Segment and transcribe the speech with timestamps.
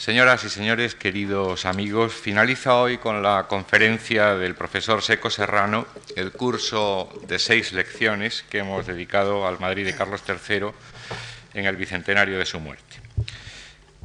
[0.00, 6.32] Señoras y señores, queridos amigos, finaliza hoy con la conferencia del profesor Seco Serrano el
[6.32, 10.68] curso de seis lecciones que hemos dedicado al Madrid de Carlos III
[11.52, 12.96] en el bicentenario de su muerte.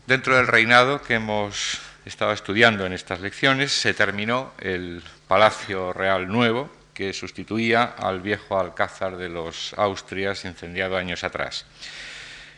[0.06, 6.28] Dentro del reinado que hemos estado estudiando en estas lecciones se terminó el Palacio Real
[6.28, 11.66] Nuevo, que sustituía al viejo alcázar de los Austrias incendiado años atrás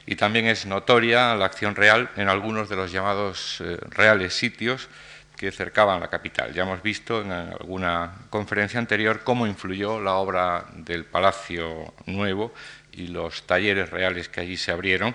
[0.07, 4.87] y también es notoria la acción real en algunos de los llamados eh, reales sitios
[5.35, 6.53] que cercaban la capital.
[6.53, 12.53] Ya hemos visto en alguna conferencia anterior cómo influyó la obra del Palacio Nuevo
[12.93, 15.13] y los talleres reales que allí se abrieron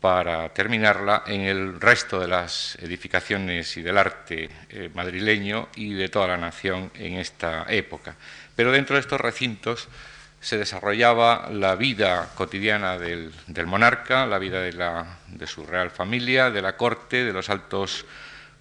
[0.00, 6.08] para terminarla en el resto de las edificaciones y del arte eh, madrileño y de
[6.08, 8.16] toda la nación en esta época.
[8.56, 9.88] Pero dentro de estos recintos
[10.46, 13.32] se desarrollaba la vida cotidiana del,
[13.66, 18.06] monarca, la vida de, su real familia, de la corte, de los altos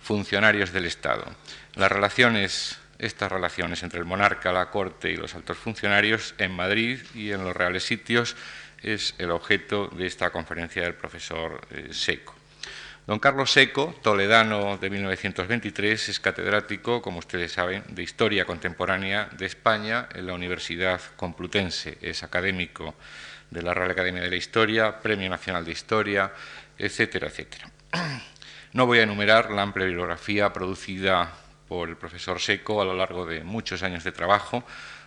[0.02, 1.24] funcionarios del Estado.
[1.76, 7.02] Las relaciones, estas relaciones entre el monarca, la corte y los altos funcionarios en Madrid
[7.14, 8.36] y en los reales sitios
[8.82, 12.35] es el objeto de esta conferencia del profesor eh, Seco.
[13.08, 19.46] Don Carlos Seco, toledano de 1923, es catedrático, como ustedes saben, de Historia Contemporánea de
[19.46, 22.00] España en la Universidad Complutense.
[22.02, 22.96] Es académico
[23.52, 26.34] de la Real Academia de la Historia, Premio Nacional de Historia,
[26.80, 27.70] etcétera, etcétera.
[28.74, 31.32] No voy a enumerar la amplia bibliografía producida
[31.68, 34.64] por el profesor Seco a lo largo de muchos años de trabajo.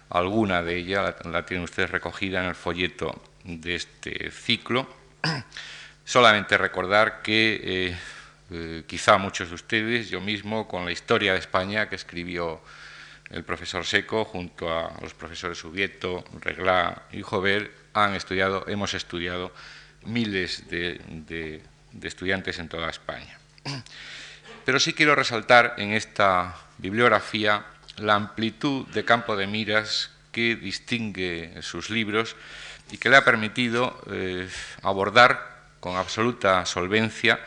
[0.08, 4.88] Alguna de ella la, tienen ustedes recogida en el folleto de este ciclo.
[6.08, 7.98] Solamente recordar que eh,
[8.50, 12.62] eh, quizá muchos de ustedes, yo mismo, con la historia de España que escribió
[13.28, 19.52] el profesor Seco junto a los profesores Ubieto, Reglá y Jover, han estudiado, hemos estudiado
[20.06, 21.60] miles de,
[22.00, 23.38] estudiantes en toda España.
[24.64, 27.66] Pero sí quiero resaltar en esta bibliografía
[27.98, 32.34] la amplitud de campo de miras que distingue sus libros
[32.90, 34.48] y que le ha permitido eh,
[34.80, 37.40] abordar con absoluta solvencia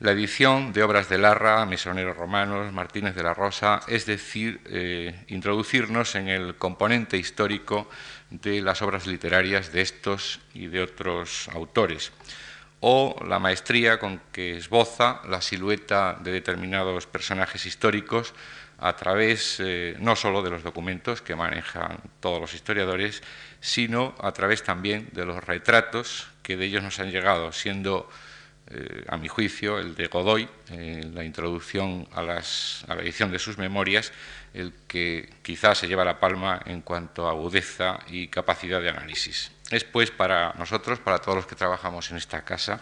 [0.00, 5.24] la edición de obras de Larra, Mesoneros Romanos, Martínez de la Rosa, es decir, eh,
[5.26, 7.90] introducirnos en el componente histórico
[8.30, 12.12] de las obras literarias de estos y de otros autores,
[12.78, 18.34] o la maestría con que esboza la silueta de determinados personajes históricos
[18.78, 23.22] a través eh, no solo de los documentos que manejan todos los historiadores,
[23.60, 28.08] sino a través también de los retratos que de ellos nos han llegado, siendo,
[28.68, 32.42] eh, a mi juicio, el de Godoy, en la introducción a, la
[33.02, 34.12] edición de sus memorias,
[34.54, 39.50] el que quizás se lleva la palma en cuanto a agudeza y capacidad de análisis.
[39.70, 42.80] Es pues para nosotros, para todos los que trabajamos en esta casa,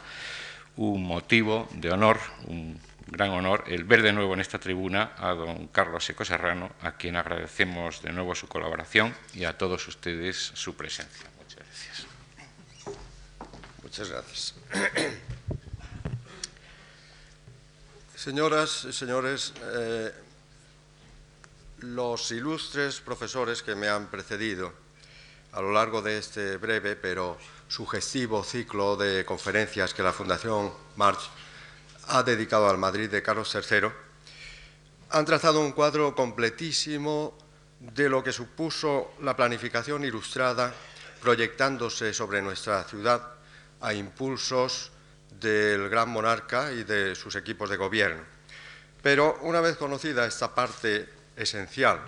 [0.76, 5.30] un motivo de honor, un gran honor, el ver de nuevo en esta tribuna a
[5.34, 10.36] don Carlos Seco Serrano, a quien agradecemos de nuevo su colaboración y a todos ustedes
[10.36, 11.30] su presencia.
[13.82, 14.54] Muchas gracias.
[18.16, 20.12] Señoras y señores, eh,
[21.78, 24.72] los ilustres profesores que me han precedido
[25.52, 27.38] a lo largo de este breve pero
[27.68, 31.30] sugestivo ciclo de conferencias que la Fundación March
[32.08, 33.88] ha dedicado al Madrid de Carlos III,
[35.10, 37.36] han trazado un cuadro completísimo
[37.80, 40.72] de lo que supuso la planificación ilustrada
[41.20, 43.22] proyectándose sobre nuestra ciudad
[43.80, 44.92] a impulsos
[45.40, 48.22] del gran monarca y de sus equipos de gobierno.
[49.02, 52.00] Pero una vez conocida esta parte esencial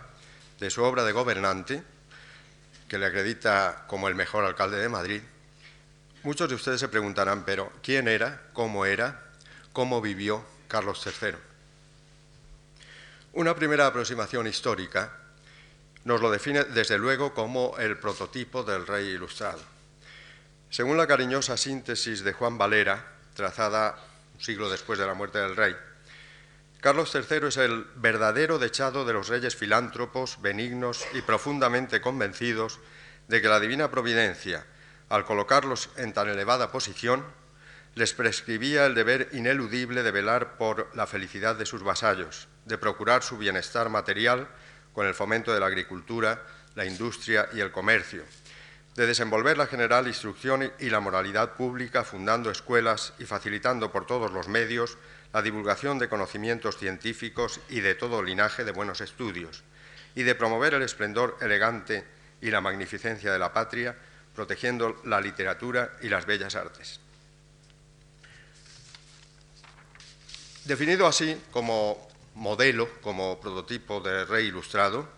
[0.59, 1.83] de su obra de gobernante,
[2.89, 5.23] que le acredita como el mejor alcalde de Madrid,
[6.23, 8.49] muchos de ustedes se preguntarán, pero ¿quién era?
[8.55, 9.28] ¿Cómo era?
[9.73, 11.35] ¿Cómo vivió Carlos III?
[13.35, 15.13] Una primera aproximación histórica
[16.05, 19.61] nos lo define desde luego como el prototipo del rey ilustrado.
[20.71, 23.97] Según la cariñosa síntesis de Juan Valera, trazada
[24.35, 25.77] un siglo después de la muerte del rey,
[26.81, 32.79] Carlos III es el verdadero dechado de los reyes filántropos, benignos y profundamente convencidos
[33.27, 34.65] de que la divina providencia,
[35.09, 37.25] al colocarlos en tan elevada posición,
[37.99, 43.25] les prescribía el deber ineludible de velar por la felicidad de sus vasallos, de procurar
[43.25, 44.47] su bienestar material
[44.93, 46.45] con el fomento de la agricultura,
[46.77, 48.23] la industria y el comercio,
[48.95, 54.31] de desenvolver la general instrucción y la moralidad pública, fundando escuelas y facilitando por todos
[54.31, 54.97] los medios
[55.33, 59.65] la divulgación de conocimientos científicos y de todo linaje de buenos estudios,
[60.15, 62.05] y de promover el esplendor elegante
[62.41, 63.97] y la magnificencia de la patria,
[64.37, 67.01] protegiendo la literatura y las bellas artes.
[70.69, 71.97] Definido así como
[72.35, 75.09] modelo, como prototipo de rey ilustrado,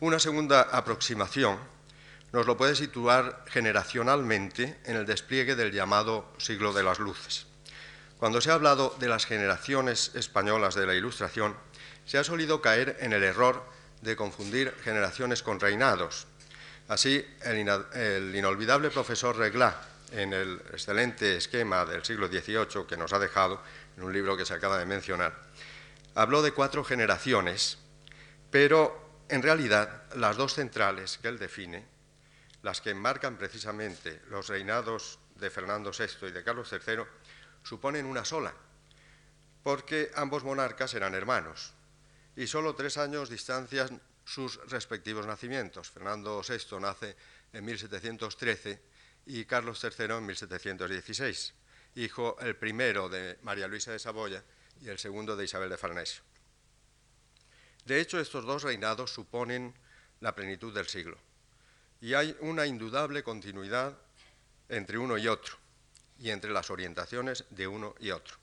[0.00, 1.58] una segunda aproximación
[2.32, 7.46] nos lo puede situar generacionalmente en el despliegue del llamado siglo de las luces.
[8.18, 11.54] Cuando se ha hablado de las generaciones españolas de la Ilustración,
[12.04, 13.62] se ha solido caer en el error
[14.02, 16.26] de confundir generaciones con reinados.
[16.88, 23.20] Así, el, inolvidable profesor Reglá, en el excelente esquema del siglo XVIII que nos ha
[23.20, 23.62] dejado,
[24.00, 25.38] en un libro que se acaba de mencionar,
[26.14, 27.76] habló de cuatro generaciones,
[28.50, 31.86] pero en realidad las dos centrales que él define,
[32.62, 37.04] las que enmarcan precisamente los reinados de Fernando VI y de Carlos III,
[37.62, 38.54] suponen una sola,
[39.62, 41.74] porque ambos monarcas eran hermanos
[42.36, 45.90] y solo tres años distancian sus respectivos nacimientos.
[45.90, 47.16] Fernando VI nace
[47.52, 48.80] en 1713
[49.26, 51.54] y Carlos III en 1716,
[51.94, 54.44] hijo el primero de María Luisa de Saboya
[54.80, 56.22] y el segundo de Isabel de Farnesio.
[57.84, 59.74] De hecho, estos dos reinados suponen
[60.20, 61.16] la plenitud del siglo
[62.00, 63.96] y hay una indudable continuidad
[64.68, 65.56] entre uno y otro
[66.18, 68.36] y entre las orientaciones de uno y otro.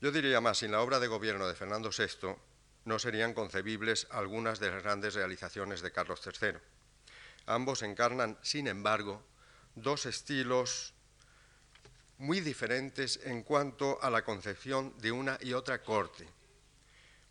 [0.00, 2.36] Yo diría más, sin la obra de gobierno de Fernando VI
[2.84, 6.58] no serían concebibles algunas de las grandes realizaciones de Carlos III.
[7.46, 9.22] Ambos encarnan, sin embargo,
[9.74, 10.93] dos estilos
[12.24, 16.26] muy diferentes en cuanto a la concepción de una y otra corte,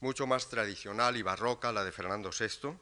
[0.02, 2.78] mucho más tradicional y barroca la de Fernando VI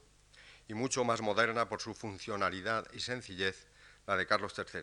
[0.67, 3.65] y mucho más moderna por su funcionalidad y sencillez
[4.07, 4.81] la de Carlos III.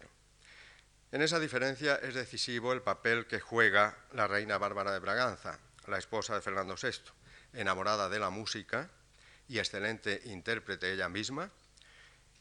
[1.12, 5.98] En esa diferencia es decisivo el papel que juega la reina Bárbara de Braganza, la
[5.98, 7.12] esposa de Fernando VI,
[7.52, 8.90] enamorada de la música
[9.48, 11.50] y excelente intérprete ella misma,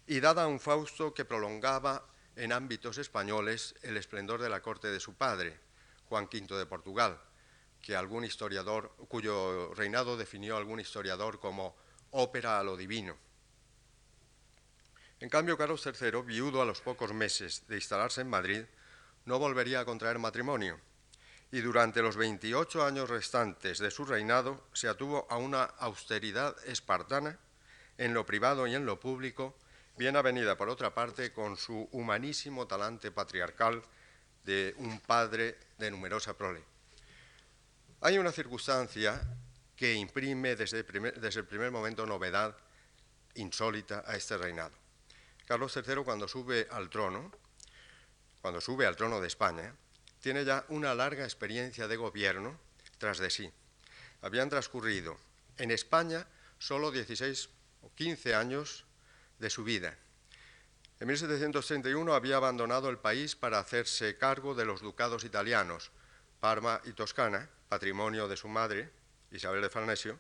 [0.06, 2.08] y dada a un Fausto que prolongaba
[2.38, 5.60] en ámbitos españoles el esplendor de la corte de su padre,
[6.08, 7.20] Juan V de Portugal,
[7.82, 11.76] que algún historiador, cuyo reinado definió algún historiador como
[12.12, 13.18] ópera a lo divino.
[15.20, 18.64] En cambio, Carlos III, viudo a los pocos meses de instalarse en Madrid,
[19.26, 20.80] no volvería a contraer matrimonio
[21.52, 27.40] y durante los 28 años restantes de su reinado se atuvo a una austeridad espartana
[27.98, 29.56] en lo privado y en lo público,
[29.98, 33.82] bien avenida por otra parte con su humanísimo talante patriarcal
[34.44, 36.64] de un padre de numerosa prole.
[38.02, 39.20] Hay una circunstancia
[39.76, 42.56] que imprime desde desde el primer momento novedad
[43.36, 44.76] insólita a este reinado.
[45.46, 47.32] Carlos III cuando sube al trono,
[48.42, 49.74] cuando sube al trono de España,
[50.22, 52.60] tiene ya una larga experiencia de gobierno
[52.98, 53.52] tras de sí.
[54.22, 55.18] Habían transcurrido
[55.58, 56.28] en España
[56.60, 57.50] solo 16
[57.82, 58.87] o 15 años
[59.40, 59.98] de su vida.
[61.00, 65.92] En 1731 había abandonado el país para hacerse cargo de los ducados italianos,
[66.40, 68.90] Parma y Toscana, patrimonio de su madre,
[69.32, 70.20] Isabel de Farnesio,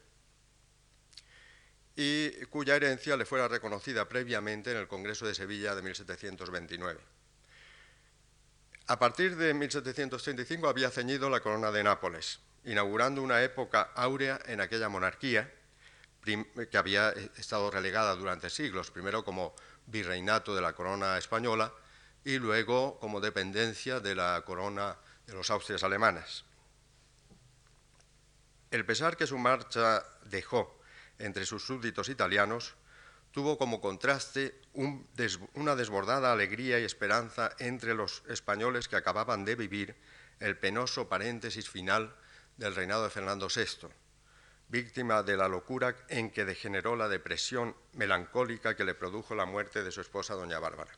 [1.96, 7.00] y cuya herencia le fuera reconocida previamente en el Congreso de Sevilla de 1729.
[8.86, 14.62] A partir de 1735 había ceñido la corona de Nápoles, inaugurando una época áurea en
[14.62, 15.52] aquella monarquía
[16.70, 21.74] que había estado relegada durante siglos, primero como virreinato de la corona española
[22.24, 26.46] y luego como dependencia de la corona de los Austrias alemanas.
[28.70, 30.78] El pesar que su marcha dejó
[31.20, 32.76] entre sus súbditos italianos,
[33.32, 39.96] tuvo como contraste una desbordada alegría y esperanza entre los españoles que acababan de vivir
[40.40, 42.14] el penoso paréntesis final
[42.58, 43.88] del reinado de Fernando VI,
[44.70, 49.84] víctima de la locura en que degeneró la depresión melancólica que le produjo la muerte
[49.84, 50.92] de su esposa, doña Bárbara.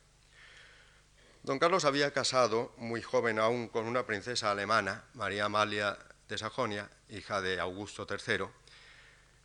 [1.44, 5.98] Don Carlos había casado, muy joven aún, con una princesa alemana, María Amalia
[6.28, 8.46] de Sajonia, hija de Augusto III,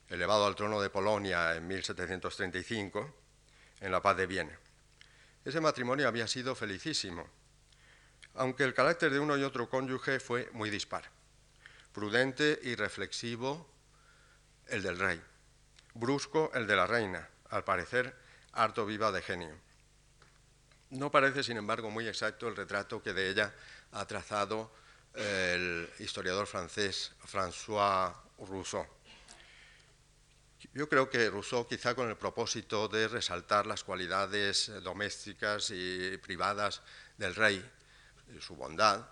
[0.08, 3.14] elevado al trono de Polonia en 1735,
[3.80, 4.58] en la paz de Viena.
[5.44, 7.28] Ese matrimonio había sido felicísimo,
[8.34, 11.10] aunque el carácter de uno y otro cónyuge fue muy dispar.
[11.92, 13.73] Prudente y reflexivo
[14.68, 15.20] el del rey,
[15.94, 18.14] brusco el de la reina, al parecer
[18.52, 19.54] harto viva de genio.
[20.90, 23.52] No parece, sin embargo, muy exacto el retrato que de ella
[23.92, 24.72] ha trazado
[25.14, 28.86] el historiador francés François Rousseau.
[30.72, 36.82] Yo creo que Rousseau, quizá con el propósito de resaltar las cualidades domésticas y privadas
[37.18, 37.64] del rey,
[38.40, 39.06] su bondad,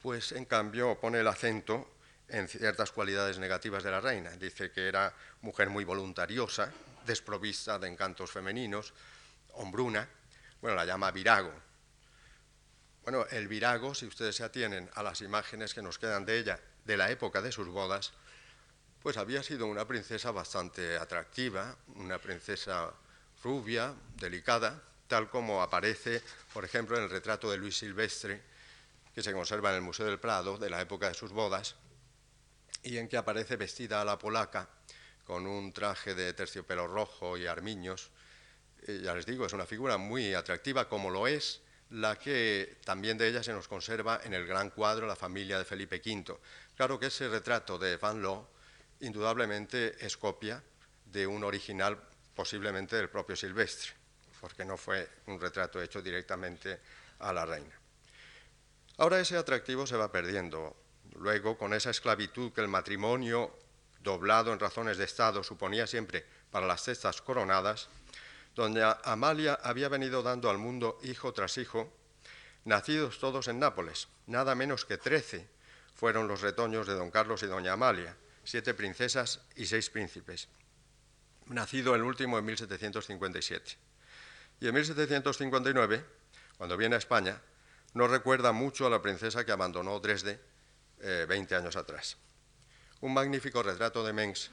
[0.00, 1.96] pues en cambio pone el acento
[2.28, 4.30] en ciertas cualidades negativas de la reina.
[4.32, 6.72] Dice que era mujer muy voluntariosa,
[7.06, 8.94] desprovista de encantos femeninos,
[9.54, 10.08] hombruna,
[10.60, 11.52] bueno, la llama virago.
[13.02, 16.60] Bueno, el virago, si ustedes se atienen a las imágenes que nos quedan de ella
[16.84, 18.12] de la época de sus bodas,
[19.02, 22.92] pues había sido una princesa bastante atractiva, una princesa
[23.42, 28.40] rubia, delicada, tal como aparece, por ejemplo, en el retrato de Luis Silvestre,
[29.12, 31.74] que se conserva en el Museo del Prado, de la época de sus bodas,
[32.82, 34.68] y en que aparece vestida a la polaca,
[35.24, 38.10] con un traje de terciopelo rojo y armiños.
[38.86, 41.60] ya les digo, es una figura muy atractiva, como lo es
[41.92, 45.64] la que también de ella se nos conserva en el gran cuadro La familia de
[45.64, 46.38] Felipe V.
[46.74, 48.48] Claro que ese retrato de Van Loo
[49.00, 50.62] indudablemente es copia
[51.04, 52.02] de un original
[52.34, 53.92] posiblemente del propio Silvestre,
[54.40, 56.80] porque no fue un retrato hecho directamente
[57.18, 57.78] a la reina.
[58.96, 60.76] Ahora ese atractivo se va perdiendo.
[61.22, 63.56] Luego, con esa esclavitud que el matrimonio
[64.00, 67.88] doblado en razones de Estado suponía siempre para las cestas coronadas,
[68.56, 71.92] doña Amalia había venido dando al mundo hijo tras hijo,
[72.64, 75.48] nacidos todos en Nápoles, nada menos que trece
[75.94, 80.48] fueron los retoños de don Carlos y doña Amalia, siete princesas y seis príncipes,
[81.46, 83.78] nacido el último en 1757.
[84.58, 86.04] Y en 1759,
[86.58, 87.40] cuando viene a España,
[87.94, 90.50] no recuerda mucho a la princesa que abandonó Dresde
[91.02, 92.16] 20 eh, años atrás.
[93.00, 94.50] Un magnífico retrato de Mengs,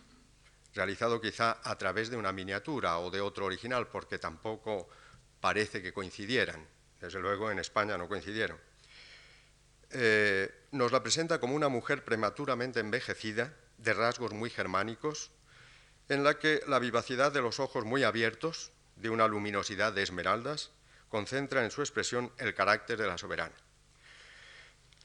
[0.73, 4.89] realizado quizá a través de una miniatura o de otro original, porque tampoco
[5.39, 6.67] parece que coincidieran.
[6.99, 8.59] Desde luego en España no coincidieron.
[9.91, 15.31] Eh, nos la presenta como una mujer prematuramente envejecida, de rasgos muy germánicos,
[16.09, 20.71] en la que la vivacidad de los ojos muy abiertos, de una luminosidad de esmeraldas,
[21.07, 23.55] concentra en su expresión el carácter de la soberana.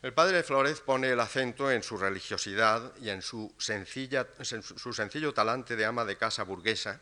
[0.04, 5.76] El padre Flores pone el acento en su religiosidad y en su, su sencillo talante
[5.76, 7.00] de ama de casa burguesa,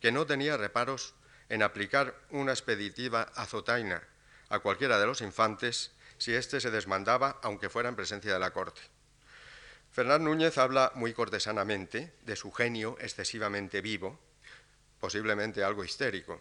[0.00, 1.14] que no tenía reparos
[1.48, 4.04] en aplicar una expeditiva azotaina
[4.50, 8.52] a cualquiera de los infantes si éste se desmandaba, aunque fuera en presencia de la
[8.52, 8.82] corte.
[9.90, 14.16] Fernán Núñez habla muy cortesanamente de su genio excesivamente vivo,
[15.00, 16.40] posiblemente algo histérico,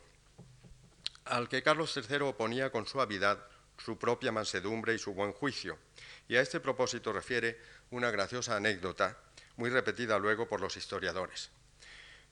[1.26, 3.40] al que Carlos III oponía con suavidad
[3.80, 5.87] su propia mansedumbre y su buen juicio,
[6.28, 7.60] y a este propósito refiere
[7.92, 9.18] una graciosa anécdota,
[9.56, 11.50] muy repetida luego por los historiadores.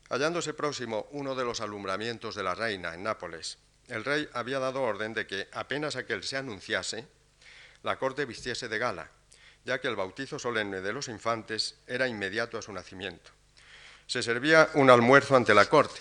[0.10, 4.82] Hallándose próximo uno de los alumbramientos de la reina en Nápoles, el rey había dado
[4.82, 7.08] orden de que apenas aquel se anunciase,
[7.84, 9.10] la corte vistiese de gala,
[9.64, 13.32] ya que el bautizo solemne de los infantes era inmediato a su nacimiento.
[14.08, 16.00] Se servía un almuerzo ante la corte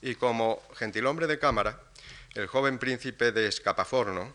[0.00, 1.80] y como gentilhombre de cámara,
[2.34, 4.34] el joven príncipe de Escapaforno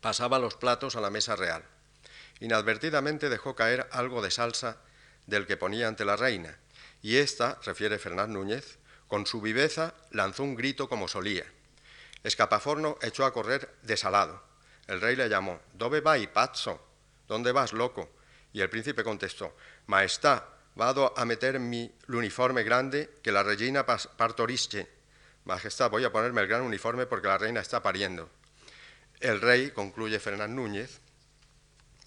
[0.00, 1.62] pasaba los platos a la mesa real.
[2.40, 4.78] Inadvertidamente dejó caer algo de salsa
[5.26, 6.58] del que ponía ante la reina,
[7.02, 8.78] y ésta, refiere Fernán Núñez,
[9.08, 11.44] con su viveza lanzó un grito como solía.
[12.24, 14.42] Escapaforno echó a correr desalado.
[14.86, 16.84] El rey le llamó, ¿Dove vai, pazzo?
[17.28, 18.10] ¿Dónde vas, loco?
[18.52, 24.88] Y el príncipe contestó, Maestá, vado a meter mi uniforme grande que la reina partorisce.
[25.44, 28.28] Majestad, voy a ponerme el gran uniforme porque la reina está pariendo.
[29.20, 31.00] El rey, concluye Fernán Núñez,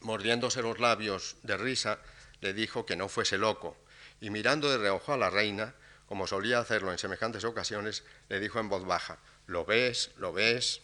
[0.01, 1.99] mordiéndose los labios de risa,
[2.41, 3.77] le dijo que no fuese loco,
[4.21, 5.73] y mirando de reojo a la reina,
[6.07, 10.11] como solía hacerlo en semejantes ocasiones, le dijo en voz baja, ¿lo ves?
[10.17, 10.81] ¿lo ves?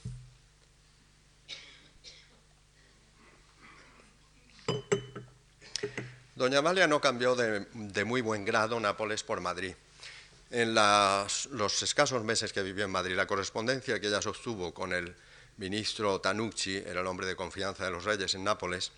[6.36, 9.74] Doña Amalia no cambió de, muy buen grado Nápoles por Madrid.
[10.52, 15.16] En los escasos meses que vivió en Madrid, la correspondencia que ella sostuvo con el
[15.58, 18.92] ministro Tanucci, era el hombre de confianza de los reyes en Nápoles,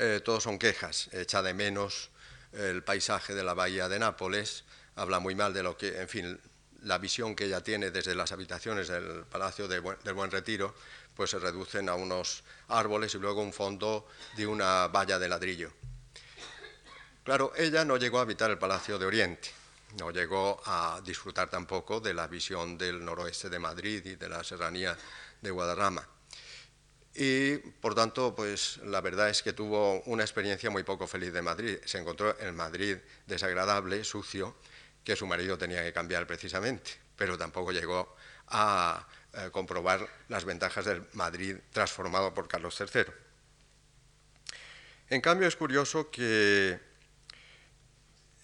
[0.00, 2.08] eh, todos son quejas, echa de menos
[2.52, 4.64] el paisaje de la bahía de Nápoles,
[4.96, 6.40] habla muy mal de lo que, en fin,
[6.84, 10.74] la visión que ella tiene desde las habitaciones del Palacio del Buen Retiro,
[11.14, 15.70] pues se reducen a unos árboles y luego un fondo de una valla de ladrillo.
[17.22, 19.50] Claro, ella no llegó a habitar el Palacio de Oriente,
[19.98, 24.42] no llegó a disfrutar tampoco de la visión del noroeste de Madrid y de la
[24.42, 24.96] serranía
[25.42, 26.08] de Guadarrama.
[27.14, 31.42] Y por tanto, pues la verdad es que tuvo una experiencia muy poco feliz de
[31.42, 31.78] Madrid.
[31.84, 34.56] Se encontró en Madrid desagradable, sucio,
[35.04, 38.14] que su marido tenía que cambiar precisamente, pero tampoco llegó
[38.48, 43.04] a eh, comprobar las ventajas del Madrid transformado por Carlos III.
[45.08, 46.78] En cambio, es curioso que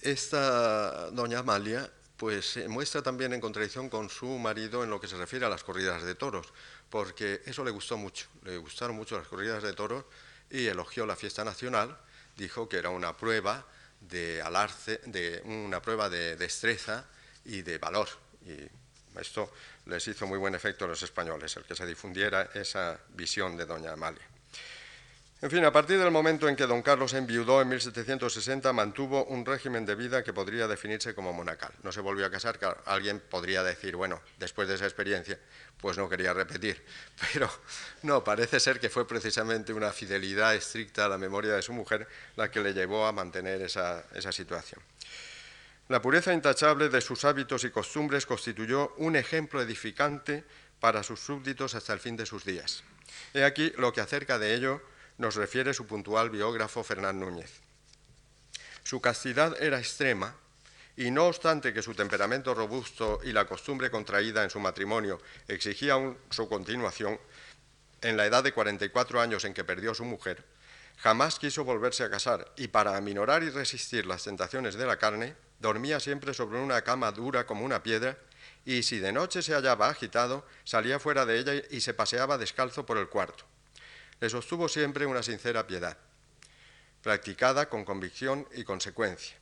[0.00, 5.08] esta doña Amalia pues se muestra también en contradicción con su marido en lo que
[5.08, 6.52] se refiere a las corridas de toros,
[6.90, 10.04] porque eso le gustó mucho, le gustaron mucho las corridas de toros
[10.50, 11.96] y elogió la fiesta nacional,
[12.36, 13.66] dijo que era una prueba
[14.00, 17.04] de alarce, de una prueba de destreza
[17.44, 18.08] y de valor.
[18.46, 18.68] Y
[19.20, 19.52] esto
[19.86, 23.66] les hizo muy buen efecto a los españoles, el que se difundiera esa visión de
[23.66, 24.35] doña Amalia.
[25.42, 29.44] En fin, a partir del momento en que don Carlos enviudó en 1760, mantuvo un
[29.44, 31.72] régimen de vida que podría definirse como monacal.
[31.82, 35.38] No se volvió a casar, que alguien podría decir, bueno, después de esa experiencia,
[35.78, 36.82] pues no quería repetir.
[37.32, 37.50] Pero
[38.02, 42.08] no, parece ser que fue precisamente una fidelidad estricta a la memoria de su mujer
[42.36, 44.80] la que le llevó a mantener esa, esa situación.
[45.88, 50.44] La pureza intachable de sus hábitos y costumbres constituyó un ejemplo edificante
[50.80, 52.84] para sus súbditos hasta el fin de sus días.
[53.34, 54.80] He aquí lo que acerca de ello
[55.18, 57.60] nos refiere su puntual biógrafo Fernán Núñez.
[58.82, 60.36] Su castidad era extrema
[60.96, 66.16] y no obstante que su temperamento robusto y la costumbre contraída en su matrimonio exigían
[66.30, 67.18] su continuación,
[68.02, 70.44] en la edad de 44 años en que perdió su mujer,
[70.98, 75.34] jamás quiso volverse a casar y para aminorar y resistir las tentaciones de la carne,
[75.60, 78.18] dormía siempre sobre una cama dura como una piedra
[78.64, 82.86] y si de noche se hallaba agitado, salía fuera de ella y se paseaba descalzo
[82.86, 83.44] por el cuarto
[84.20, 85.96] le sostuvo siempre una sincera piedad,
[87.02, 89.36] practicada con convicción y consecuencia.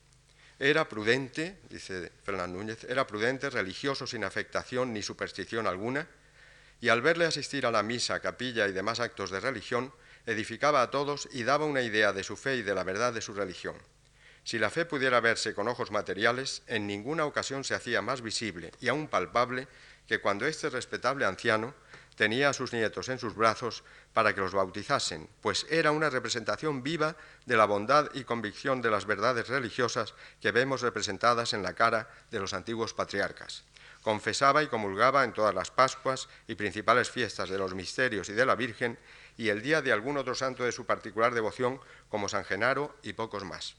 [0.58, 6.08] Era prudente, dice Fernán Núñez, era prudente, religioso sin afectación ni superstición alguna,
[6.80, 9.92] y al verle asistir a la misa, capilla y demás actos de religión,
[10.26, 13.20] edificaba a todos y daba una idea de su fe y de la verdad de
[13.20, 13.76] su religión.
[14.44, 18.72] Si la fe pudiera verse con ojos materiales, en ninguna ocasión se hacía más visible
[18.80, 19.66] y aún palpable
[20.06, 21.74] que cuando este respetable anciano
[22.16, 26.82] tenía a sus nietos en sus brazos para que los bautizasen, pues era una representación
[26.82, 27.16] viva
[27.46, 32.08] de la bondad y convicción de las verdades religiosas que vemos representadas en la cara
[32.30, 33.64] de los antiguos patriarcas.
[34.02, 38.46] Confesaba y comulgaba en todas las Pascuas y principales fiestas de los misterios y de
[38.46, 38.98] la Virgen
[39.36, 43.14] y el día de algún otro santo de su particular devoción como San Genaro y
[43.14, 43.76] pocos más.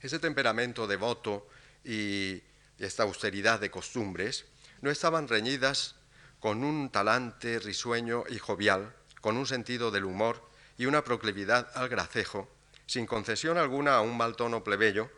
[0.00, 1.48] Ese temperamento devoto
[1.84, 2.42] y
[2.78, 4.44] esta austeridad de costumbres
[4.80, 5.96] no estaban reñidas
[6.42, 10.42] con un talante risueño y jovial, con un sentido del humor
[10.76, 12.50] y una proclividad al gracejo,
[12.86, 15.08] sin concesión alguna a un mal tono plebeyo,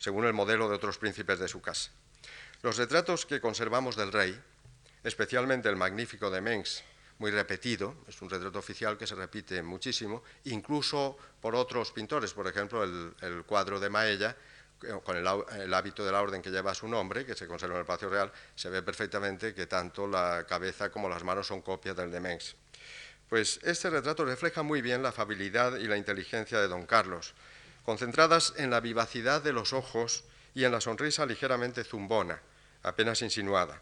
[0.00, 1.92] según el modelo de otros príncipes de su casa.
[2.62, 4.36] Los retratos que conservamos del rey,
[5.04, 6.82] especialmente el magnífico de Mengs,
[7.18, 12.48] muy repetido, es un retrato oficial que se repite muchísimo, incluso por otros pintores, por
[12.48, 14.36] ejemplo, el, el cuadro de Maella,
[15.02, 17.86] con el, hábito de la orden que lleva su nombre, que se conserva en el
[17.86, 22.10] Palacio Real, se ve perfectamente que tanto la cabeza como las manos son copias del
[22.10, 22.56] de Mengs.
[23.28, 27.34] Pues este retrato refleja muy bien la afabilidad y la inteligencia de don Carlos,
[27.84, 32.42] concentradas en la vivacidad de los ojos y en la sonrisa ligeramente zumbona,
[32.82, 33.80] apenas insinuada.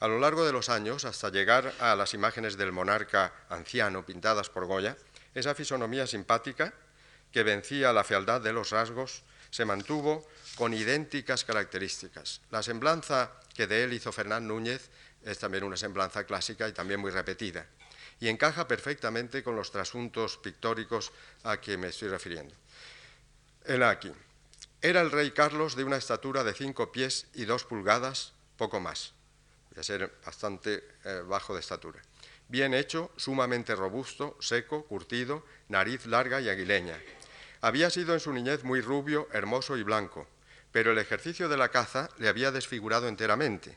[0.00, 4.50] A lo largo de los años, hasta llegar a las imágenes del monarca anciano pintadas
[4.50, 4.96] por Goya,
[5.34, 6.74] esa fisonomía simpática,
[7.32, 9.22] que vencía la fealdad de los rasgos,
[9.56, 12.42] se mantuvo con idénticas características.
[12.50, 14.90] La semblanza que de él hizo Fernán Núñez
[15.24, 17.64] es también una semblanza clásica y también muy repetida,
[18.20, 21.10] y encaja perfectamente con los trasuntos pictóricos
[21.42, 22.54] a que me estoy refiriendo.
[23.64, 24.12] El aquí.
[24.82, 29.14] Era el rey Carlos de una estatura de cinco pies y dos pulgadas, poco más,
[29.70, 32.02] de ser bastante eh, bajo de estatura.
[32.48, 37.00] Bien hecho, sumamente robusto, seco, curtido, nariz larga y aguileña,
[37.66, 40.28] había sido en su niñez muy rubio, hermoso y blanco,
[40.70, 43.76] pero el ejercicio de la caza le había desfigurado enteramente,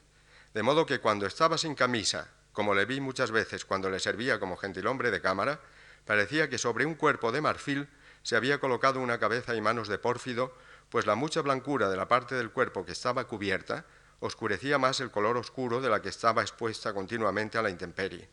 [0.53, 4.39] de modo que cuando estaba sin camisa, como le vi muchas veces cuando le servía
[4.39, 5.59] como gentilhombre de cámara,
[6.05, 7.87] parecía que sobre un cuerpo de marfil
[8.21, 10.55] se había colocado una cabeza y manos de pórfido,
[10.91, 13.87] pues la mucha blancura de la parte del cuerpo que estaba cubierta
[14.19, 18.29] oscurecía más el color oscuro de la que estaba expuesta continuamente a la intemperie.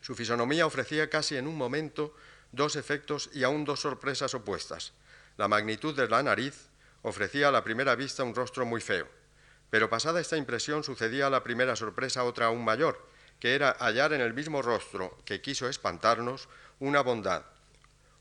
[0.00, 2.14] Su fisonomía ofrecía casi en un momento
[2.52, 4.92] dos efectos y aún dos sorpresas opuestas.
[5.36, 6.68] La magnitud de la nariz
[7.00, 9.08] ofrecía a la primera vista un rostro muy feo,
[9.70, 13.08] pero pasada esta impresión sucedía a la primera sorpresa otra aún mayor,
[13.40, 17.42] que era hallar en el mismo rostro que quiso espantarnos una bondad,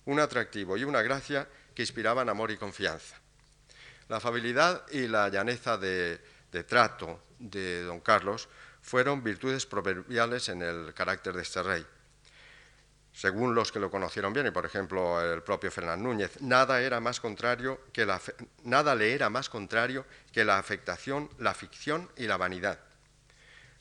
[0.05, 3.19] un atractivo y una gracia que inspiraban amor y confianza.
[4.07, 6.19] La afabilidad y la llaneza de,
[6.51, 8.49] de trato de don Carlos
[8.81, 11.85] fueron virtudes proverbiales en el carácter de este rey
[13.13, 16.99] según los que lo conocieron bien, y por ejemplo el propio Fernán Núñez, nada, era
[16.99, 18.21] más contrario que la,
[18.95, 22.79] le era más contrario que la afectación, la ficción y la vanidad.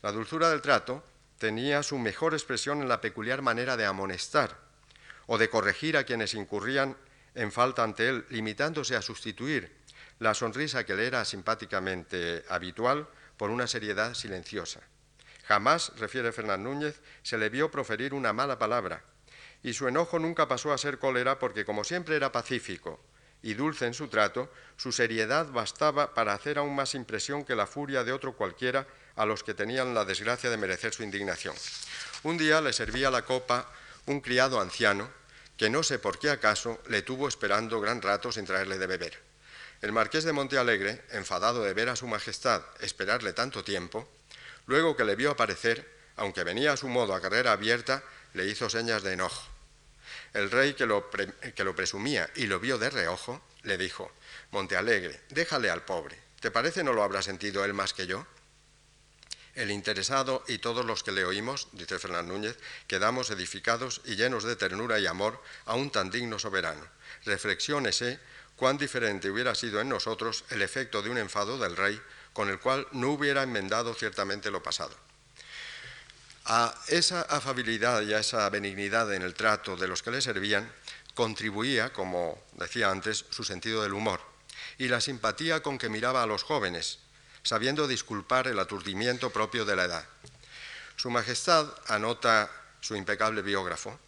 [0.03, 1.05] La dulzura del trato
[1.39, 4.57] tenía su mejor expresión en la peculiar manera de amonestar
[5.27, 6.97] o de corregir a quienes incurrían
[7.35, 9.71] en falta ante él, limitándose a sustituir
[10.19, 14.81] la sonrisa que le era simpáticamente habitual por una seriedad silenciosa.
[15.47, 19.03] Jamás, refiere Fernán Núñez, se le vio proferir una mala palabra,
[19.63, 23.01] y su enojo nunca pasó a ser cólera porque como siempre era pacífico
[23.43, 27.67] y dulce en su trato, su seriedad bastaba para hacer aún más impresión que la
[27.67, 31.55] furia de otro cualquiera a los que tenían la desgracia de merecer su indignación.
[32.23, 33.71] Un día le servía la copa
[34.07, 35.09] un criado anciano
[35.57, 39.19] que no sé por qué acaso le tuvo esperando gran rato sin traerle de beber.
[39.83, 44.09] El marqués de Montealegre, enfadado de ver a su majestad esperarle tanto tiempo,
[44.67, 48.03] luego que le vio aparecer, aunque venía a su modo a carrera abierta,
[48.35, 49.49] le hizo señas de enojo.
[50.33, 54.11] El rey, que lo, que lo presumía y lo vio de reojo, le dijo,
[54.53, 56.19] Montealegre, déjale al pobre.
[56.41, 58.27] ¿Te parece no lo habrá sentido él más que yo?
[59.55, 64.45] El interesado y todos los que le oímos, dice Fernán Núñez, quedamos edificados y llenos
[64.45, 66.87] de ternura y amor a un tan digno soberano.
[67.25, 68.21] Reflexiónese
[68.57, 72.01] cuán diferente hubiera sido en nosotros el efecto de un enfado del rey
[72.33, 74.95] con el cual no hubiera enmendado ciertamente lo pasado.
[76.47, 80.73] A esa afabilidad y a esa benignidad en el trato de los que le servían
[81.15, 84.21] contribuía, como decía antes, su sentido del humor
[84.79, 86.99] y la simpatía con que miraba a los jóvenes,
[87.43, 90.05] sabiendo disculpar el aturdimiento propio de la edad.
[90.97, 92.51] Su Majestad, anota
[92.81, 93.99] su impecable biógrafo,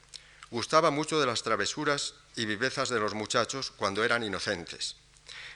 [0.51, 4.97] gustaba mucho de las travesuras y vivezas de los muchachos cuando eran inocentes.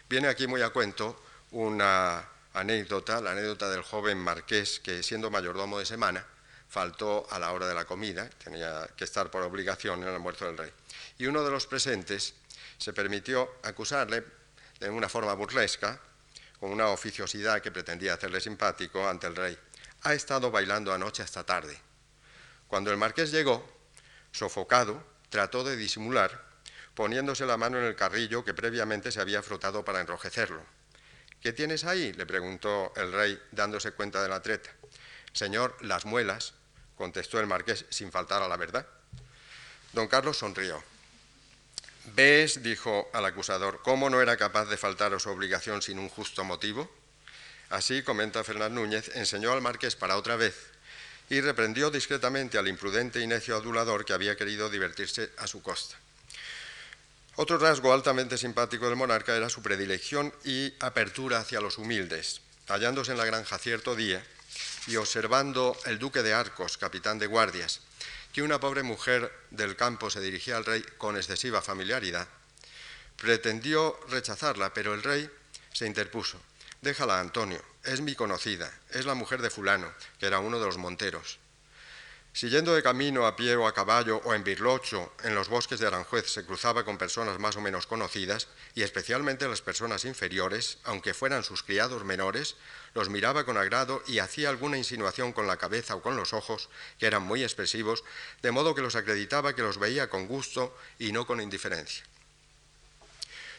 [0.08, 5.78] Viene aquí muy a cuento una anécdota, la anécdota del joven marqués que siendo mayordomo
[5.78, 6.26] de semana
[6.68, 10.46] faltó a la hora de la comida, tenía que estar por obligación en el almuerzo
[10.46, 10.72] del rey.
[11.18, 12.34] Y uno de los presentes
[12.78, 14.24] se permitió acusarle
[14.80, 16.00] de una forma burlesca
[16.60, 19.58] con una oficiosidad que pretendía hacerle simpático ante el rey.
[20.02, 21.78] Ha estado bailando anoche hasta tarde.
[22.66, 23.66] Cuando el marqués llegó,
[24.32, 26.44] sofocado, trató de disimular,
[26.94, 30.62] poniéndose la mano en el carrillo que previamente se había frotado para enrojecerlo.
[31.40, 32.12] ¿Qué tienes ahí?
[32.14, 34.70] le preguntó el rey, dándose cuenta de la treta.
[35.36, 36.54] Señor, las muelas,
[36.96, 38.86] contestó el marqués sin faltar a la verdad.
[39.92, 40.82] Don Carlos sonrió.
[42.14, 46.08] ¿Ves, dijo al acusador, cómo no era capaz de faltar a su obligación sin un
[46.08, 46.90] justo motivo?
[47.68, 50.54] Así, comenta Fernán Núñez, enseñó al marqués para otra vez
[51.28, 55.96] y reprendió discretamente al imprudente y necio adulador que había querido divertirse a su costa.
[57.34, 62.40] Otro rasgo altamente simpático del monarca era su predilección y apertura hacia los humildes.
[62.68, 64.24] Hallándose en la granja cierto día
[64.86, 67.80] y observando el duque de Arcos, capitán de guardias,
[68.32, 72.28] que una pobre mujer del campo se dirigía al rey con excesiva familiaridad,
[73.16, 75.30] pretendió rechazarla, pero el rey
[75.72, 76.40] se interpuso.
[76.82, 80.76] Déjala, Antonio, es mi conocida, es la mujer de fulano, que era uno de los
[80.76, 81.38] monteros.
[82.36, 85.86] Siguiendo de camino a pie o a caballo o en birlocho en los bosques de
[85.86, 91.14] Aranjuez se cruzaba con personas más o menos conocidas y especialmente las personas inferiores, aunque
[91.14, 92.56] fueran sus criados menores,
[92.92, 96.68] los miraba con agrado y hacía alguna insinuación con la cabeza o con los ojos,
[96.98, 98.04] que eran muy expresivos,
[98.42, 102.04] de modo que los acreditaba que los veía con gusto y no con indiferencia.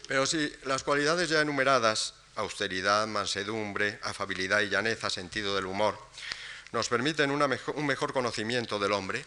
[0.07, 5.97] Pero si las cualidades ya enumeradas, austeridad, mansedumbre, afabilidad y llaneza, sentido del humor,
[6.77, 9.25] nos permiten un mejor conocimiento del hombre,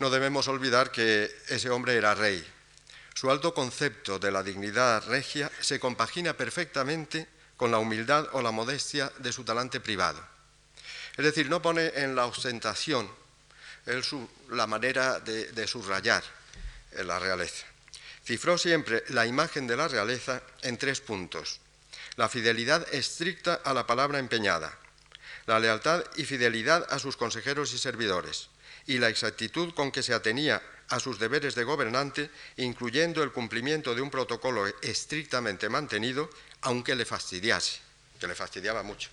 [0.00, 2.44] no debemos olvidar que ese hombre era rey.
[3.14, 8.50] Su alto concepto de la dignidad regia se compagina perfectamente con la humildad o la
[8.50, 10.20] modestia de su talante privado.
[11.16, 13.08] Es decir, no pone en la ostentación
[14.50, 16.24] la manera de, subrayar
[17.04, 17.64] la realeza.
[18.24, 21.60] Cifró siempre la imagen de la realeza en tres puntos.
[22.16, 24.76] La fidelidad estricta a la palabra empeñada,
[25.48, 28.50] la lealtad y fidelidad a sus consejeros y servidores,
[28.86, 33.94] y la exactitud con que se atenía a sus deberes de gobernante, incluyendo el cumplimiento
[33.94, 36.28] de un protocolo estrictamente mantenido,
[36.60, 37.80] aunque le fastidiase,
[38.20, 39.08] que le fastidiaba mucho.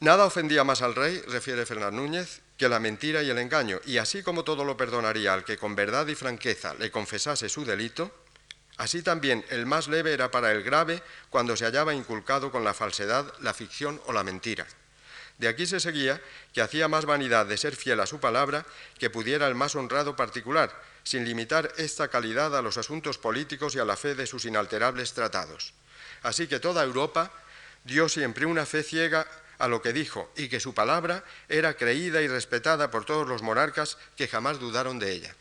[0.00, 3.98] Nada ofendía más al rey, refiere Fernán Núñez, que la mentira y el engaño, y
[3.98, 8.10] así como todo lo perdonaría al que con verdad y franqueza le confesase su delito,
[8.76, 12.74] Así también el más leve era para el grave cuando se hallaba inculcado con la
[12.74, 14.66] falsedad, la ficción o la mentira.
[15.38, 16.20] De aquí se seguía
[16.52, 18.64] que hacía más vanidad de ser fiel a su palabra
[18.98, 20.70] que pudiera el más honrado particular,
[21.04, 25.12] sin limitar esta calidad a los asuntos políticos y a la fe de sus inalterables
[25.12, 25.72] tratados.
[26.22, 27.30] Así que toda Europa
[27.84, 29.26] dio siempre una fe ciega
[29.58, 33.42] a lo que dijo y que su palabra era creída y respetada por todos los
[33.42, 35.34] monarcas que jamás dudaron de ella.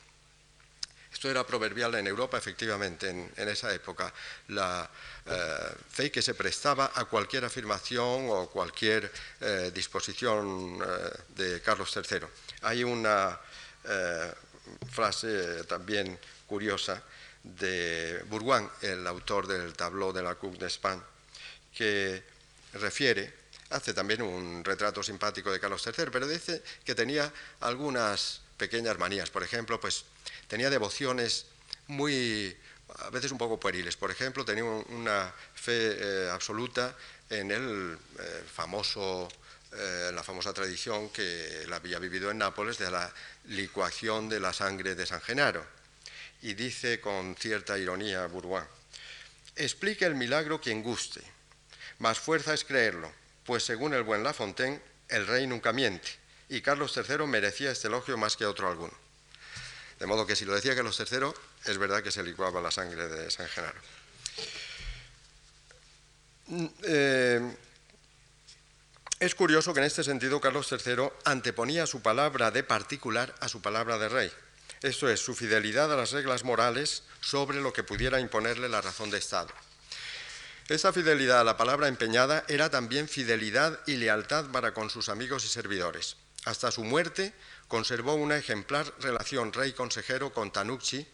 [1.15, 4.13] Esto era proverbial en Europa, efectivamente, en, esa época.
[4.49, 4.83] La
[5.25, 10.87] eh, fe que se prestaba a cualquier afirmación o cualquier eh, disposición eh,
[11.29, 12.27] de Carlos III.
[12.63, 13.39] Hay una
[14.91, 17.01] frase también curiosa
[17.43, 21.01] de Bourgoin, el autor del tableau de la Coupe d'Espagne,
[21.73, 22.23] que
[22.73, 23.31] refiere,
[23.69, 29.29] hace también un retrato simpático de Carlos III, pero dice que tenía algunas pequeñas manías.
[29.29, 30.03] Por ejemplo, pues
[30.47, 31.45] tenía devociones
[31.87, 32.55] muy,
[32.99, 33.97] a veces un poco pueriles.
[33.97, 36.95] Por ejemplo, tenía una fe eh, absoluta
[37.29, 39.27] en el eh, famoso
[39.77, 43.11] eh, la famosa tradición que él había vivido en Nápoles de la
[43.47, 45.65] licuación de la sangre de San Genaro.
[46.43, 48.63] Y dice con cierta ironía Bourgoin,
[49.55, 51.21] explique el milagro quien guste,
[51.99, 53.11] más fuerza es creerlo,
[53.45, 56.09] pues según el buen La Fontaine, el rey nunca miente,
[56.47, 59.04] y Carlos III merecía este elogio más que otro alguno.
[59.99, 61.31] De modo que si lo decía Carlos III,
[61.65, 63.79] es verdad que se licuaba la sangre de San Genaro.
[66.47, 67.55] Mm, eh,
[69.19, 73.61] es curioso que en este sentido Carlos III anteponía su palabra de particular a su
[73.61, 74.31] palabra de rey.
[74.81, 79.09] Esto es, su fidelidad a las reglas morales sobre lo que pudiera imponerle la razón
[79.09, 79.49] de Estado.
[80.67, 85.45] Esa fidelidad a la palabra empeñada era también fidelidad y lealtad para con sus amigos
[85.45, 86.17] y servidores.
[86.43, 87.33] Hasta su muerte
[87.67, 91.07] conservó una ejemplar relación rey-consejero con Tanucci,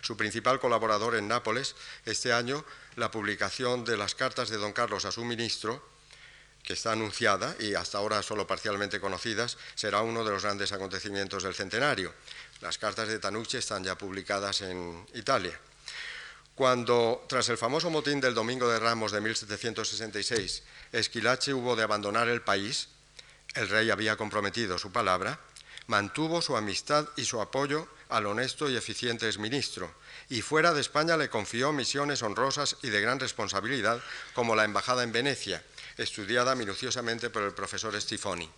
[0.00, 1.74] su principal colaborador en Nápoles.
[2.04, 2.64] Este año,
[2.96, 5.82] la publicación de las cartas de don Carlos a su ministro,
[6.62, 11.42] que está anunciada y hasta ahora solo parcialmente conocidas, será uno de los grandes acontecimientos
[11.42, 12.12] del centenario.
[12.60, 15.58] Las cartas de Tanucci están ya publicadas en Italia.
[16.54, 22.28] Cuando, tras el famoso motín del Domingo de Ramos de 1766, Esquilache hubo de abandonar
[22.28, 22.88] el país,
[23.54, 25.38] el rey había comprometido su palabra,
[25.88, 29.92] mantuvo su amistad y su apoyo al honesto y eficiente exministro,
[30.28, 34.00] y fuera de España le confió misiones honrosas y de gran responsabilidad,
[34.34, 35.64] como la embajada en Venecia,
[35.96, 38.48] estudiada minuciosamente por el profesor Stifoni.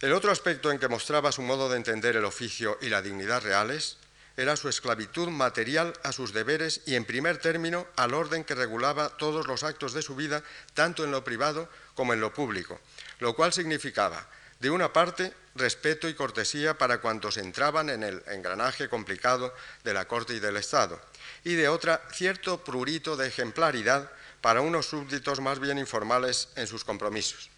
[0.00, 3.42] El otro aspecto en que mostraba su modo de entender el oficio y la dignidad
[3.42, 3.96] reales
[4.36, 9.16] era su esclavitud material a sus deberes y, en primer término, al orden que regulaba
[9.16, 12.78] todos los actos de su vida, tanto en lo privado como en lo público,
[13.18, 14.28] lo cual significaba,
[14.60, 20.06] de una parte, respeto y cortesía para cuantos entraban en el engranaje complicado de la
[20.06, 21.00] corte y del Estado,
[21.44, 26.84] y de otra, cierto prurito de ejemplaridad para unos súbditos más bien informales en sus
[26.84, 27.50] compromisos.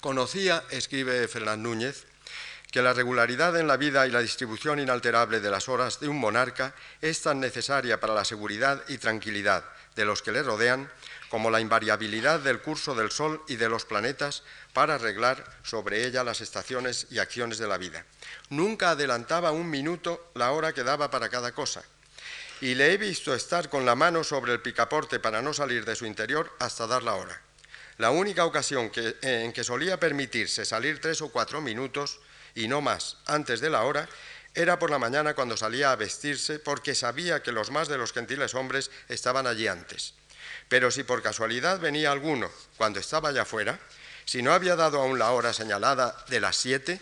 [0.00, 2.06] Conocía, escribe Fernán Núñez,
[2.72, 6.18] que la regularidad en la vida y la distribución inalterable de las horas de un
[6.18, 9.62] monarca es tan necesaria para la seguridad y tranquilidad
[9.94, 10.90] de los que le rodean
[11.28, 16.24] como la invariabilidad del curso del Sol y de los planetas para arreglar sobre ella
[16.24, 18.04] las estaciones y acciones de la vida.
[18.50, 21.82] Nunca adelantaba un minuto la hora que daba para cada cosa,
[22.60, 25.96] y le he visto estar con la mano sobre el picaporte para no salir de
[25.96, 27.40] su interior hasta dar la hora.
[27.98, 32.20] La única ocasión en que solía permitirse salir tres o cuatro minutos
[32.54, 34.08] y no más antes de la hora,
[34.54, 38.12] era por la mañana cuando salía a vestirse porque sabía que los más de los
[38.12, 40.14] gentiles hombres estaban allí antes.
[40.68, 43.78] Pero si por casualidad venía alguno cuando estaba ya fuera,
[44.24, 47.00] si no había dado aún la hora señalada de las siete,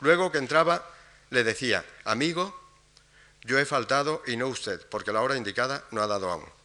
[0.00, 0.84] luego que entraba
[1.30, 2.58] le decía, amigo,
[3.42, 6.58] yo he faltado y no usted, porque la hora indicada no ha dado aún.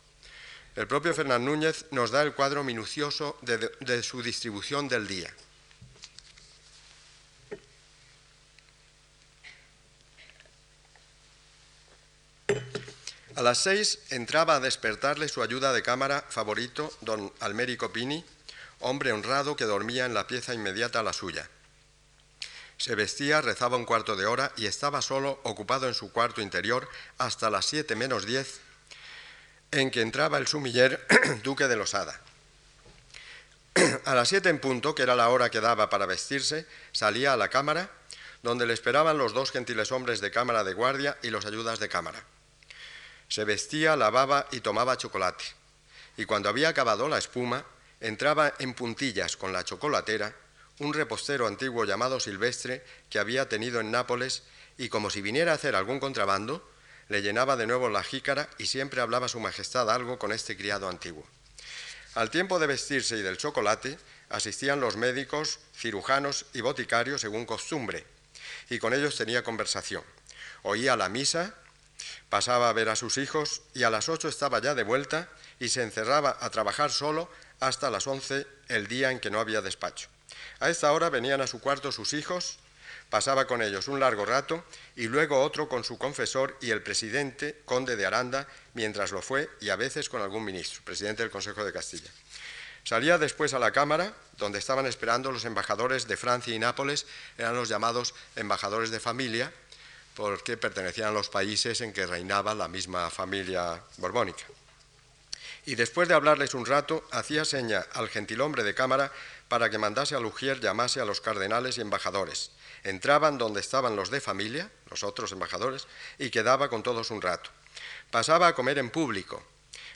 [0.76, 5.32] El propio Fernán Núñez nos da el cuadro minucioso de, su distribución del día.
[13.36, 18.24] A las seis entraba a despertarle su ayuda de cámara favorito, don Almérico Pini,
[18.84, 21.50] hombre honrado que dormía en la pieza inmediata a la suya.
[22.78, 26.88] Se vestía, rezaba un cuarto de hora y estaba solo, ocupado en su cuarto interior,
[27.18, 28.60] hasta las siete menos diez,
[29.72, 31.06] en que entraba el sumiller
[31.44, 32.20] duque de Losada.
[34.06, 37.38] A las siete en punto, que era la hora que daba para vestirse, salía a
[37.38, 37.90] la cámara,
[38.44, 41.90] donde le esperaban los dos gentiles hombres de cámara de guardia y los ayudas de
[41.90, 42.24] cámara.
[43.30, 45.46] Se vestía, lavaba y tomaba chocolate.
[46.18, 47.66] Y cuando había acabado la espuma,
[48.04, 50.36] entraba en puntillas con la chocolatera
[50.80, 54.44] un repostero antiguo llamado Silvestre que había tenido en Nápoles
[54.78, 56.70] y como si viniera a hacer algún contrabando,
[57.08, 60.90] le llenaba de nuevo la jícara y siempre hablaba su majestad algo con este criado
[60.90, 61.26] antiguo.
[62.16, 63.98] Al tiempo de vestirse y del chocolate,
[64.30, 68.06] asistían los médicos, cirujanos y boticarios según costumbre,
[68.70, 70.04] y con ellos tenía conversación.
[70.64, 71.56] Oía la misa
[72.30, 75.70] Pasaba a ver a sus hijos y a las ocho estaba ya de vuelta y
[75.70, 77.30] se encerraba a trabajar solo
[77.68, 80.08] hasta las once el día en que no había despacho.
[80.60, 82.60] A esta hora venían a su cuarto sus hijos,
[83.10, 84.64] pasaba con ellos un largo rato
[84.96, 89.50] y luego otro con su confesor y el presidente, conde de Aranda, mientras lo fue,
[89.62, 92.10] y a veces con algún ministro, presidente del Consejo de Castilla.
[92.84, 97.06] Salía después a la Cámara, donde estaban esperando los embajadores de Francia y Nápoles,
[97.38, 99.54] eran los llamados embajadores de familia,
[100.16, 104.44] porque pertenecían a los países en que reinaba la misma familia borbónica.
[105.66, 109.12] Y después de hablarles un rato, hacía seña al gentilhombre de cámara
[109.48, 112.52] para que mandase a Lugier llamase a los cardenales y embajadores.
[112.84, 115.88] Entraban donde estaban los de familia, los otros embajadores,
[116.20, 117.50] y quedaba con todos un rato.
[118.12, 119.42] Pasaba a comer en público,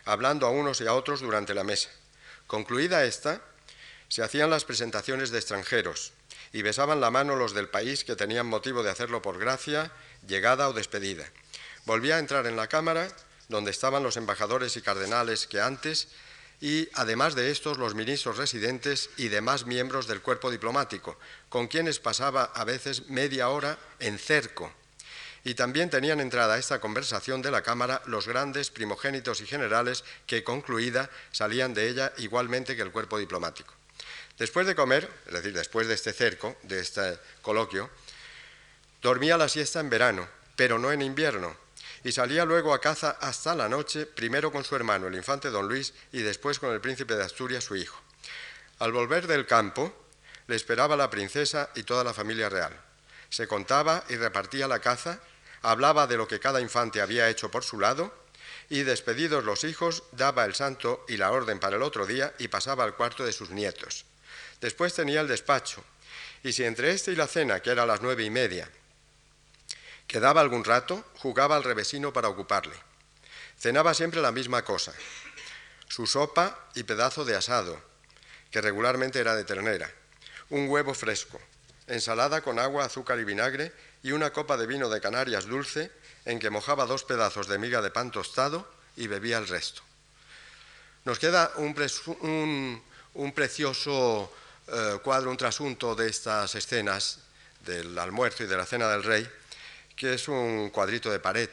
[0.05, 1.89] hablando a unos y a otros durante la mesa.
[2.47, 3.41] Concluida esta,
[4.09, 6.13] Se hacían las presentaciones de extranjeros
[6.53, 9.91] y besaban la mano los del país que tenían motivo de hacerlo por gracia,
[10.25, 11.29] llegada o despedida.
[11.83, 13.09] Volvía a entrar en la Cámara,
[13.47, 16.09] donde estaban los embajadores y cardenales que antes,
[16.59, 21.17] y además de estos los ministros residentes y demás miembros del cuerpo diplomático,
[21.49, 24.73] con quienes pasaba a veces media hora en cerco.
[25.43, 30.03] Y también tenían entrada a esta conversación de la Cámara los grandes primogénitos y generales
[30.25, 33.73] que, concluida, salían de ella igualmente que el cuerpo diplomático.
[34.37, 37.89] Después de comer, es decir, después de este cerco, de este coloquio,
[39.01, 41.55] dormía la siesta en verano, pero no en invierno,
[42.07, 45.67] y salía luego a caza hasta la noche, primero con su hermano, el infante don
[45.67, 48.01] Luis, y después con el príncipe de Asturias, su hijo.
[48.79, 49.93] Al volver del campo,
[50.47, 52.71] le esperaba la princesa y toda la familia real.
[53.27, 55.19] Se contaba y repartía la caza,
[55.61, 58.15] hablaba de lo que cada infante había hecho por su lado,
[58.69, 62.47] y despedidos los hijos, daba el santo y la orden para el otro día y
[62.47, 64.05] pasaba al cuarto de sus nietos.
[64.61, 65.83] Después tenía el despacho,
[66.41, 68.71] y si entre este y la cena, que era a las nueve y media,
[70.07, 72.75] quedaba algún rato, jugaba al revesino para ocuparle.
[73.59, 74.93] Cenaba siempre la misma cosa,
[75.87, 77.81] su sopa y pedazo de asado,
[78.51, 79.91] que regularmente era de ternera,
[80.49, 81.39] un huevo fresco,
[81.87, 85.91] ensalada con agua, azúcar y vinagre y una copa de vino de Canarias dulce
[86.25, 89.81] en que mojaba dos pedazos de miga de pan tostado y bebía el resto.
[91.05, 91.73] Nos queda un,
[93.33, 94.31] precioso
[94.67, 97.19] eh, cuadro, un trasunto de estas escenas
[97.65, 99.29] del almuerzo y de la cena del rey,
[99.97, 101.49] que es un cuadrito de pared.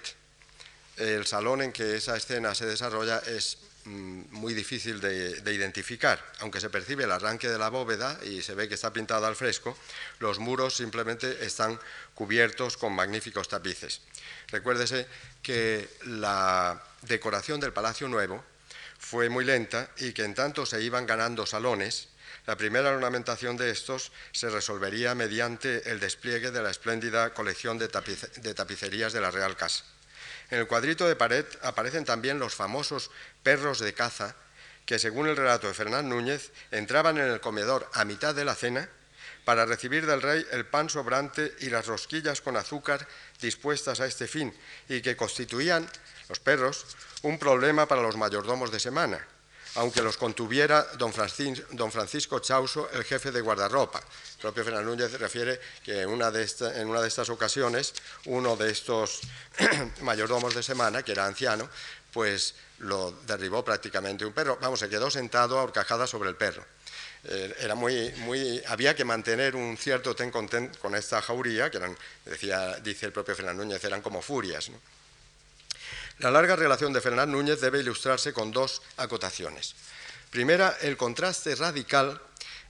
[0.98, 6.60] El salón en que esa escena se desarrolla es mm, muy difícil de, identificar, aunque
[6.60, 9.76] se percibe el arranque de la bóveda y se ve que está pintado al fresco,
[10.20, 11.80] los muros simplemente están
[12.14, 14.02] cubiertos con magníficos tapices.
[14.48, 15.08] Recuérdese
[15.42, 18.44] que la decoración del Palacio Nuevo
[18.98, 22.08] fue muy lenta y que en tanto se iban ganando salones,
[22.46, 27.88] la primera ornamentación de estos se resolvería mediante el despliegue de la espléndida colección de,
[27.88, 29.84] tapicerías de la Real Casa.
[30.50, 33.10] En el cuadrito de pared aparecen también los famosos
[33.42, 34.36] perros de caza
[34.84, 38.54] que, según el relato de Fernán Núñez, entraban en el comedor a mitad de la
[38.54, 38.88] cena
[39.46, 43.06] para recibir del rey el pan sobrante y las rosquillas con azúcar
[43.40, 44.54] dispuestas a este fin,
[44.88, 45.88] y que constituían,
[46.28, 46.86] los perros,
[47.22, 49.26] un problema para los mayordomos de semana,
[49.76, 53.98] aunque los contuviera don Francisco, Chauso, el jefe de guardarropa.
[53.98, 57.94] El propio Fernando Núñez refiere que en una, de estas ocasiones
[58.26, 59.20] uno de estos
[60.02, 61.68] mayordomos de semana, que era anciano,
[62.12, 64.58] pues lo derribó prácticamente un perro.
[64.60, 66.64] Vamos, se quedó sentado a horcajada sobre el perro.
[67.24, 71.80] Eh, había que mantener un cierto ten con ten con esta jauría, que
[72.24, 74.70] decía, dice el propio Fernando Núñez, eran como furias.
[76.18, 79.74] La larga relación de Fernán Núñez debe ilustrarse con dos acotaciones.
[80.30, 82.20] Primera, el contraste radical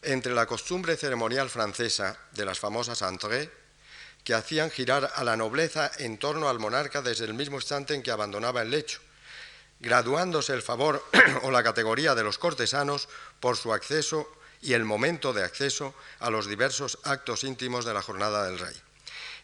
[0.02, 3.48] entre la costumbre ceremonial francesa de las famosas entrées,
[4.22, 8.02] que hacían girar a la nobleza en torno al monarca desde el mismo instante en
[8.02, 9.00] que abandonaba el lecho,
[9.80, 11.04] graduándose el favor
[11.42, 13.08] o la categoría de los cortesanos
[13.40, 14.26] por su acceso
[14.62, 18.74] y el momento de acceso a los diversos actos íntimos de la jornada del rey.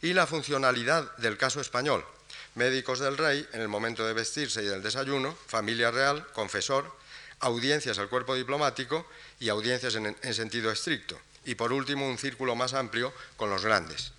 [0.01, 2.07] Y la funcionalidad del caso español,
[2.55, 6.97] médicos del rey en el momento de vestirse y del desayuno, familia real, confesor,
[7.41, 9.07] audiencias al cuerpo diplomático
[9.39, 11.19] y audiencias en, sentido estricto.
[11.45, 14.13] Y por último, un círculo más amplio con los grandes.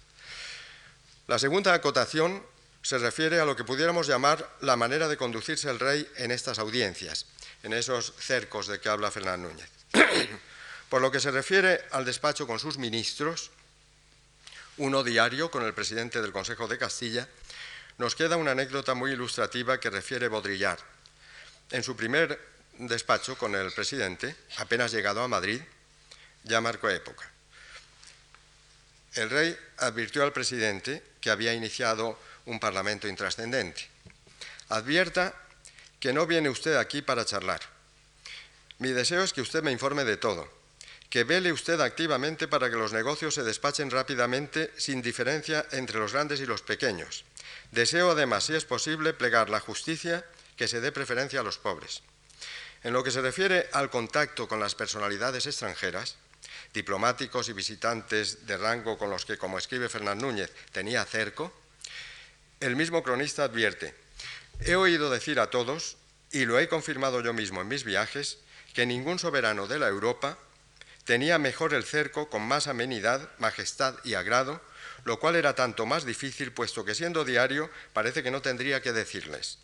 [1.28, 2.44] La segunda acotación
[2.82, 6.58] se refiere a lo que pudiéramos llamar la manera de conducirse el rey en estas
[6.58, 7.28] audiencias,
[7.64, 9.70] en esos cercos de que habla Fernán Núñez.
[10.90, 13.52] por lo que se refiere al despacho con sus ministros,
[14.78, 17.28] uno diario con el presidente del Consejo de Castilla,
[17.98, 20.80] nos queda una anécdota muy ilustrativa que refiere Baudrillard.
[21.72, 22.40] En su primer
[22.78, 25.62] despacho con el presidente, apenas llegado a Madrid,
[26.44, 27.30] ya marcó época.
[29.14, 33.88] El rey advirtió al presidente que había iniciado un parlamento intrascendente.
[34.70, 35.36] Advierta
[36.00, 37.62] que no viene usted aquí para charlar.
[38.80, 40.50] Mi deseo es que usted me informe de todo,
[41.12, 46.14] que vele usted activamente para que los negocios se despachen rápidamente sin diferencia entre los
[46.14, 47.26] grandes y los pequeños,
[47.72, 50.26] Deseo además, si es posible, plegar la justicia
[50.58, 52.04] que se dé preferencia a los pobres.
[52.84, 56.18] En lo que se refiere al contacto con las personalidades extranjeras,
[56.74, 61.54] diplomáticos y visitantes de rango con los que, como escribe Fernán Núñez, tenía cerco,
[62.60, 63.96] el mismo cronista advierte,
[64.60, 65.98] he oído decir a todos,
[66.32, 68.40] y lo he confirmado yo mismo en mis viajes,
[68.74, 70.38] que ningún soberano de la Europa
[71.06, 74.62] tenía mejor el cerco con más amenidad, majestad y agrado
[75.04, 78.94] lo cual era tanto más difícil puesto que siendo diario parece que no tendría que
[78.94, 79.58] decirles.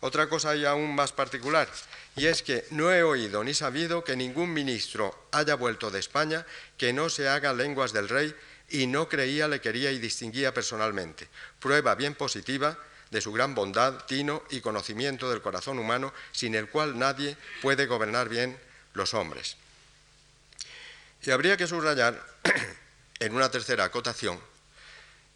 [0.00, 1.68] Otra cosa hay aún más particular,
[2.16, 6.44] y es que no he oído ni sabido que ningún ministro haya vuelto de España
[6.76, 8.34] que no se haga lenguas del rey
[8.68, 11.28] y no creía, le quería y distinguía personalmente.
[11.58, 12.78] Prueba bien positiva
[13.10, 17.86] de su gran bondad, tino y conocimiento del corazón humano, sin el cual nadie puede
[17.86, 18.58] gobernar bien
[18.92, 19.56] los hombres.
[21.24, 22.22] Y habría que subrayar
[23.18, 24.38] en una tercera acotación,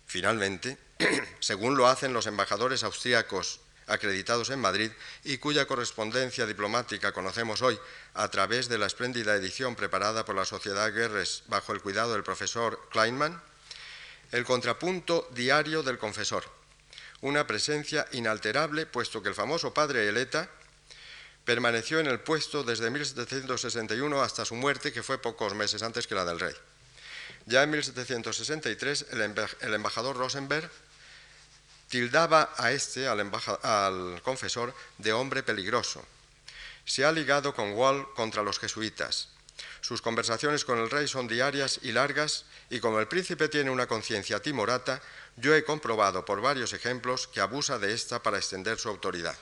[0.07, 0.77] finalmente,
[1.41, 4.91] según lo hacen los embajadores austríacos acreditados en Madrid
[5.25, 7.79] y cuya correspondencia diplomática conocemos hoy
[8.13, 12.23] a través de la espléndida edición preparada por la Sociedad Guerres bajo el cuidado del
[12.23, 13.41] profesor Kleinman,
[14.33, 16.45] el contrapunto diario del confesor,
[17.23, 20.51] una presencia inalterable, puesto que el famoso padre Eleta
[21.49, 26.15] permaneció en el puesto desde 1761 hasta su muerte, que fue pocos meses antes que
[26.15, 26.53] la del rey.
[27.47, 29.07] Ya en 1763,
[29.63, 30.71] el embajador Rosenberg
[31.89, 33.33] tildaba a este, al,
[33.63, 36.05] al confesor, de hombre peligroso.
[36.85, 39.31] Se ha ligado con Wall contra los jesuitas.
[39.81, 43.87] Sus conversaciones con el rey son diarias y largas, y como el príncipe tiene una
[43.87, 45.01] conciencia timorata,
[45.39, 49.37] yo he comprobado por varios ejemplos que abusa de ésta para extender su autoridad.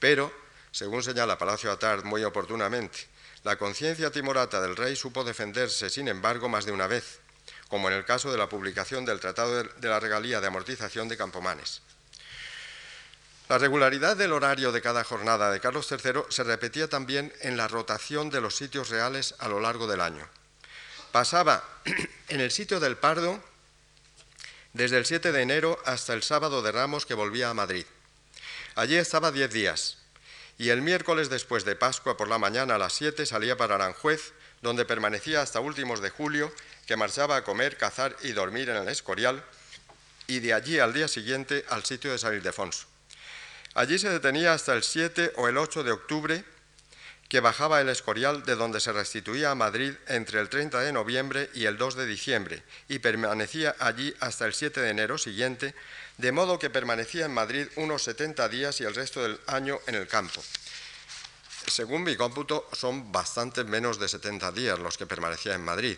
[0.00, 3.08] Pero según señala Palacio Atard muy oportunamente,
[3.42, 7.20] la conciencia timorata del rey supo defenderse, sin embargo, más de una vez,
[7.68, 11.16] como en el caso de la publicación del Tratado de la Regalía de Amortización de
[11.16, 11.82] Campomanes.
[13.48, 17.66] La regularidad del horario de cada jornada de Carlos III se repetía también en la
[17.66, 20.24] rotación de los sitios reales a lo largo del año.
[21.10, 21.64] Pasaba
[22.28, 23.42] en el sitio del Pardo
[24.72, 27.86] desde el 7 de enero hasta el sábado de Ramos que volvía a Madrid.
[28.76, 29.98] Allí estaba diez días,
[30.60, 34.34] y el miércoles después de Pascua por la mañana a las 7 salía para Aranjuez,
[34.60, 36.52] donde permanecía hasta últimos de julio,
[36.86, 39.42] que marchaba a comer, cazar y dormir en el Escorial,
[40.26, 42.86] y de allí al día siguiente al sitio de San Ildefonso.
[43.72, 46.44] Allí se detenía hasta el 7 o el 8 de octubre,
[47.30, 51.48] que bajaba el Escorial de donde se restituía a Madrid entre el 30 de noviembre
[51.54, 55.74] y el 2 de diciembre, y permanecía allí hasta el 7 de enero siguiente,
[56.20, 59.94] de modo que permanecía en Madrid unos 70 días y el resto del año en
[59.94, 60.42] el campo.
[61.66, 65.96] Según mi cómputo, son bastante menos de 70 días los que permanecía en Madrid.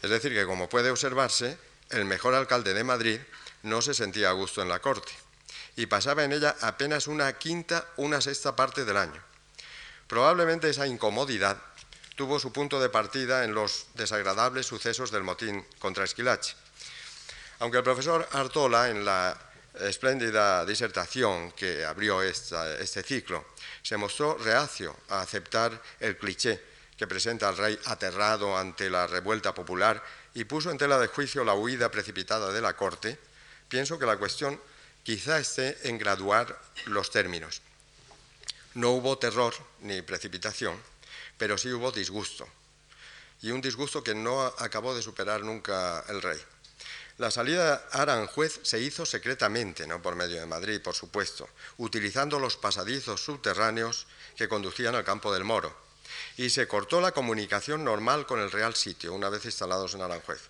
[0.00, 1.58] Es decir, que como puede observarse,
[1.90, 3.20] el mejor alcalde de Madrid
[3.64, 5.12] no se sentía a gusto en la corte
[5.76, 9.22] y pasaba en ella apenas una quinta, una sexta parte del año.
[10.06, 11.58] Probablemente esa incomodidad
[12.16, 16.61] tuvo su punto de partida en los desagradables sucesos del motín contra Esquilache.
[17.62, 19.38] Aunque el profesor Artola, en la
[19.78, 23.44] espléndida disertación que abrió este ciclo,
[23.80, 26.60] se mostró reacio a aceptar el cliché
[26.98, 30.02] que presenta al rey aterrado ante la revuelta popular
[30.34, 33.16] y puso en tela de juicio la huida precipitada de la corte,
[33.68, 34.60] pienso que la cuestión
[35.04, 37.62] quizá esté en graduar los términos.
[38.74, 40.76] No hubo terror ni precipitación,
[41.38, 42.44] pero sí hubo disgusto,
[43.40, 46.40] y un disgusto que no acabó de superar nunca el rey.
[47.22, 52.40] La salida a Aranjuez se hizo secretamente, no por medio de Madrid, por supuesto, utilizando
[52.40, 55.72] los pasadizos subterráneos que conducían al campo del Moro,
[56.36, 60.40] y se cortó la comunicación normal con el Real Sitio una vez instalados en Aranjuez.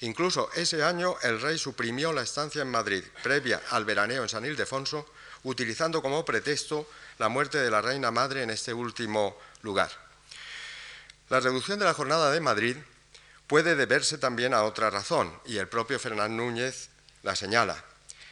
[0.00, 4.46] Incluso ese año el rey suprimió la estancia en Madrid, previa al veraneo en San
[4.46, 5.04] Ildefonso,
[5.42, 9.90] utilizando como pretexto la muerte de la reina madre en este último lugar.
[11.28, 12.78] La reducción de la jornada de Madrid
[13.52, 16.88] puede deberse también a otra razón, y el propio Fernán Núñez
[17.22, 17.84] la señala.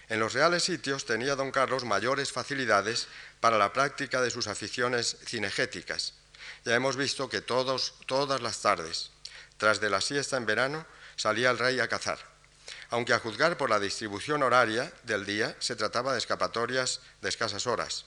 [0.08, 3.06] En los reales sitios tenía don Carlos mayores facilidades
[3.38, 6.14] para la práctica de sus aficiones cinegéticas.
[6.64, 9.10] Ya hemos visto que todos, todas las tardes,
[9.58, 12.18] tras de la siesta en verano, salía el rey a cazar.
[12.88, 17.66] Aunque a juzgar por la distribución horaria del día, se trataba de escapatorias de escasas
[17.66, 18.06] horas.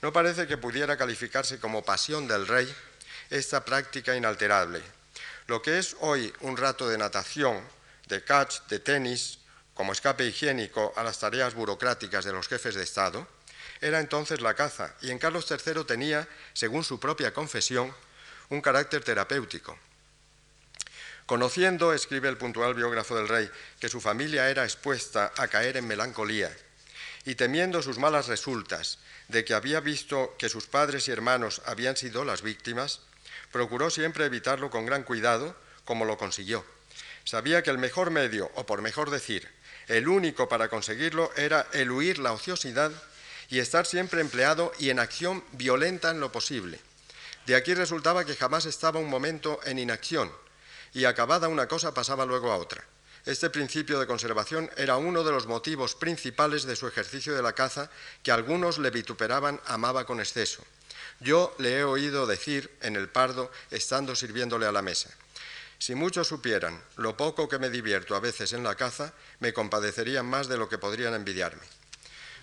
[0.00, 2.74] No parece que pudiera calificarse como pasión del rey
[3.28, 4.80] esta práctica inalterable,
[5.46, 7.62] lo que es hoy un rato de natación,
[8.08, 9.38] de catch, de tenis,
[9.74, 13.26] como escape higiénico a las tareas burocráticas de los jefes de Estado,
[13.80, 17.94] era entonces la caza, y en Carlos III tenía, según su propia confesión,
[18.48, 19.78] un carácter terapéutico.
[21.26, 25.86] Conociendo, escribe el puntual biógrafo del rey, que su familia era expuesta a caer en
[25.86, 26.56] melancolía,
[27.24, 31.96] y temiendo sus malas resultas de que había visto que sus padres y hermanos habían
[31.96, 33.00] sido las víctimas,
[33.52, 36.64] procuró siempre evitarlo con gran cuidado, como lo consiguió.
[37.24, 39.48] Sabía que el mejor medio, o por mejor decir,
[39.88, 42.92] el único para conseguirlo era eluir la ociosidad
[43.48, 46.80] y estar siempre empleado y en acción violenta en lo posible.
[47.46, 50.32] De aquí resultaba que jamás estaba un momento en inacción
[50.92, 52.84] y acabada una cosa pasaba luego a otra.
[53.24, 57.54] Este principio de conservación era uno de los motivos principales de su ejercicio de la
[57.54, 57.90] caza
[58.22, 60.64] que algunos le vituperaban amaba con exceso.
[61.20, 65.10] Yo le he oído decir en el Pardo, estando sirviéndole a la mesa,
[65.78, 70.26] si muchos supieran lo poco que me divierto a veces en la caza, me compadecerían
[70.26, 71.62] más de lo que podrían envidiarme.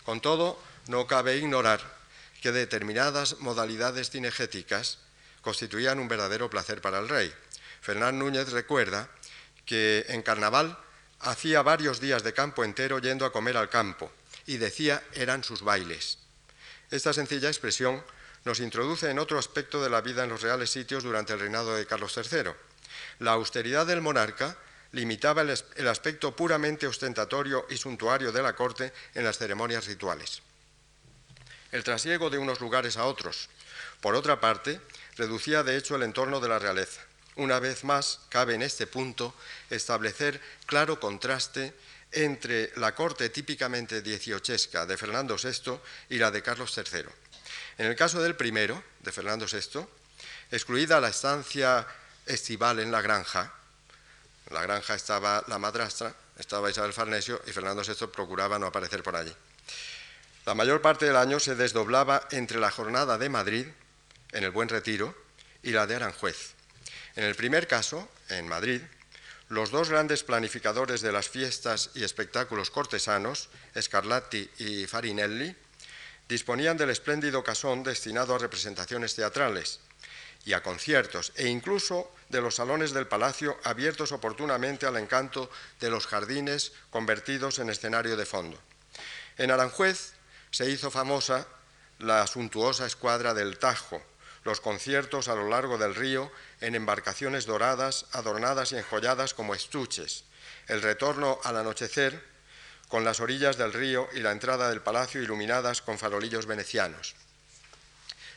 [0.05, 1.81] Con todo, no cabe ignorar
[2.41, 4.99] que determinadas modalidades cinegéticas
[5.41, 7.33] constituían un verdadero placer para el rey.
[7.81, 9.09] Fernán Núñez recuerda
[9.65, 10.77] que en carnaval
[11.19, 14.11] hacía varios días de campo entero yendo a comer al campo
[14.45, 16.17] y decía eran sus bailes.
[16.91, 18.03] Esta sencilla expresión
[18.45, 21.75] nos introduce en otro aspecto de la vida en los reales sitios durante el reinado
[21.75, 22.51] de Carlos III.
[23.19, 24.57] La austeridad del monarca
[24.91, 30.41] limitaba el, aspecto puramente ostentatorio y suntuario de la corte en las ceremonias rituales.
[31.71, 33.49] El trasiego de unos lugares a otros,
[34.01, 34.79] por otra parte,
[35.15, 37.01] reducía de hecho el entorno de la realeza.
[37.35, 39.33] Una vez más, cabe en este punto
[39.71, 41.73] establecer claro contraste
[42.11, 45.79] entre la corte típicamente dieciochesca de Fernando VI
[46.09, 47.05] y la de Carlos III.
[47.77, 49.85] En el caso del primero, de Fernando VI,
[50.51, 51.85] excluida la estancia
[52.25, 53.51] estival en la granja,
[54.47, 59.03] en la granja estaba la madrastra, estaba Isabel Farnesio y Fernando VI procuraba no aparecer
[59.03, 59.33] por allí.
[60.45, 63.67] La mayor parte del año se desdoblaba entre la jornada de Madrid,
[64.31, 65.15] en el Buen Retiro,
[65.61, 66.53] y la de Aranjuez.
[67.15, 68.81] En el primer caso, en Madrid,
[69.47, 73.49] los dos grandes planificadores de las fiestas y espectáculos cortesanos,
[73.79, 75.55] Scarlatti y Farinelli,
[76.27, 79.79] disponían del espléndido casón destinado a representaciones teatrales
[80.45, 85.49] y a conciertos, e incluso de los salones del palacio abiertos oportunamente al encanto
[85.79, 88.59] de los jardines convertidos en escenario de fondo.
[89.37, 90.13] En Aranjuez
[90.51, 91.47] se hizo famosa
[91.99, 94.01] la suntuosa escuadra del Tajo,
[94.43, 100.25] los conciertos a lo largo del río en embarcaciones doradas, adornadas y enjolladas como estuches,
[100.67, 102.32] el retorno al anochecer
[102.93, 107.15] con las orillas del río y la entrada del palacio iluminadas con farolillos venecianos.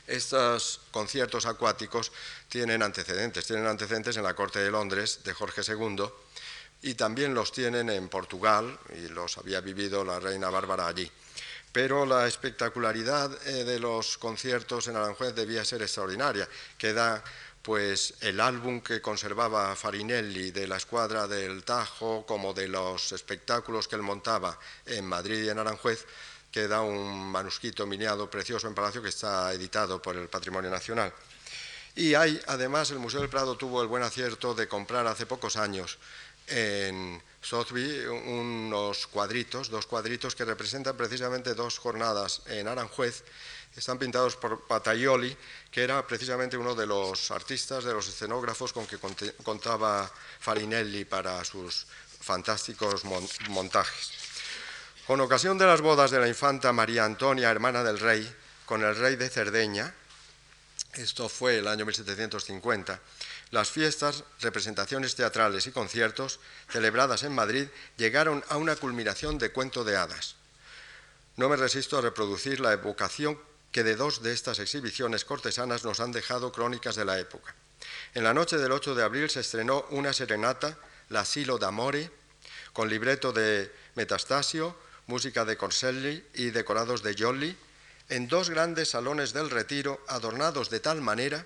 [0.06, 2.10] Estos conciertos acuáticos
[2.48, 6.06] tienen antecedentes, tienen antecedentes en la corte de Londres de Jorge II
[6.80, 11.12] y también los tienen en Portugal y los había vivido la reina Bárbara allí
[11.76, 16.48] pero la espectacularidad eh, de los conciertos en Aranjuez debía ser extraordinaria.
[16.78, 17.22] Queda
[17.66, 23.88] pues el álbum que conservaba Farinelli de la escuadra del Tajo, como de los espectáculos
[23.88, 24.56] que él montaba
[24.86, 26.06] en Madrid y en Aranjuez,
[26.52, 31.12] queda un manuscrito miniado precioso en Palacio que está editado por el Patrimonio Nacional.
[31.96, 35.56] Y hay, además, el Museo del Prado tuvo el buen acierto de comprar hace pocos
[35.56, 35.98] años
[36.46, 43.24] en Sotheby unos cuadritos, dos cuadritos que representan precisamente dos jornadas en Aranjuez.
[43.76, 45.36] Están pintados por Pataioli,
[45.70, 48.98] que era precisamente uno de los artistas, de los escenógrafos con que
[49.44, 50.10] contaba
[50.40, 51.86] Farinelli para sus
[52.20, 53.04] fantásticos
[53.50, 54.12] montajes.
[55.06, 58.96] Con ocasión de las bodas de la infanta María Antonia, hermana del rey, con el
[58.96, 59.94] rey de Cerdeña,
[60.94, 62.98] esto fue el año 1750,
[63.50, 67.68] las fiestas, representaciones teatrales y conciertos celebradas en Madrid
[67.98, 70.34] llegaron a una culminación de cuento de hadas.
[71.36, 73.38] No me resisto a reproducir la evocación
[73.76, 77.54] que de dos de estas exhibiciones cortesanas nos han dejado crónicas de la época.
[78.14, 80.78] En la noche del 8 de abril se estrenó una serenata,
[81.10, 82.10] La Silo d'Amore,
[82.72, 84.74] con libreto de Metastasio,
[85.08, 87.54] música de Corselli y decorados de Jolly,
[88.08, 91.44] en dos grandes salones del retiro adornados de tal manera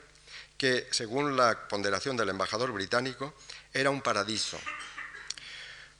[0.57, 3.35] que, según la ponderación del embajador británico,
[3.73, 4.57] era un paradiso.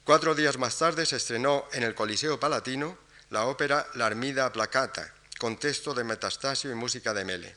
[0.05, 2.97] Cuatro días más tarde se estrenó en el Coliseo Palatino
[3.31, 7.55] la ópera La Armida Placata, con texto de Metastasio y música de Mele.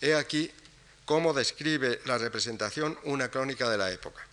[0.00, 0.50] He aquí
[1.04, 4.26] cómo describe la representación una crónica de la época.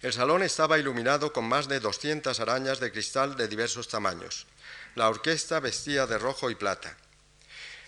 [0.00, 4.46] El salón estaba iluminado con más de 200 arañas de cristal de diversos tamaños.
[4.94, 6.96] La orquesta vestía de rojo y plata.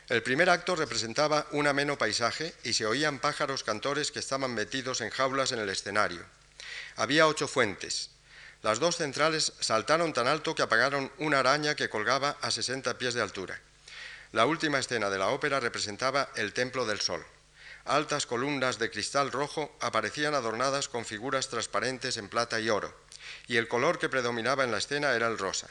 [0.09, 5.01] El primer acto representaba un ameno paisaje y se oían pájaros cantores que estaban metidos
[5.03, 6.25] en jaulas en el escenario.
[6.97, 8.11] Había ocho fuentes.
[8.63, 13.13] Las dos centrales saltaron tan alto que apagaron una araña que colgaba a 60 pies
[13.13, 13.61] de altura.
[14.31, 17.27] La última escena de la ópera representaba el Templo del Sol.
[17.85, 22.95] Altas columnas de cristal rojo aparecían adornadas con figuras transparentes en plata y oro,
[23.49, 25.67] y el color que predominaba en la escena era el rosa.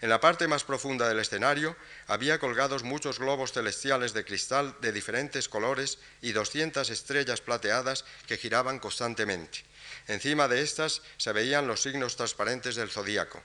[0.00, 1.76] En la parte más profunda del escenario
[2.06, 8.38] había colgados muchos globos celestiales de cristal de diferentes colores y 200 estrellas plateadas que
[8.38, 9.64] giraban constantemente.
[10.08, 13.42] Encima de estas se veían los signos transparentes del zodíaco.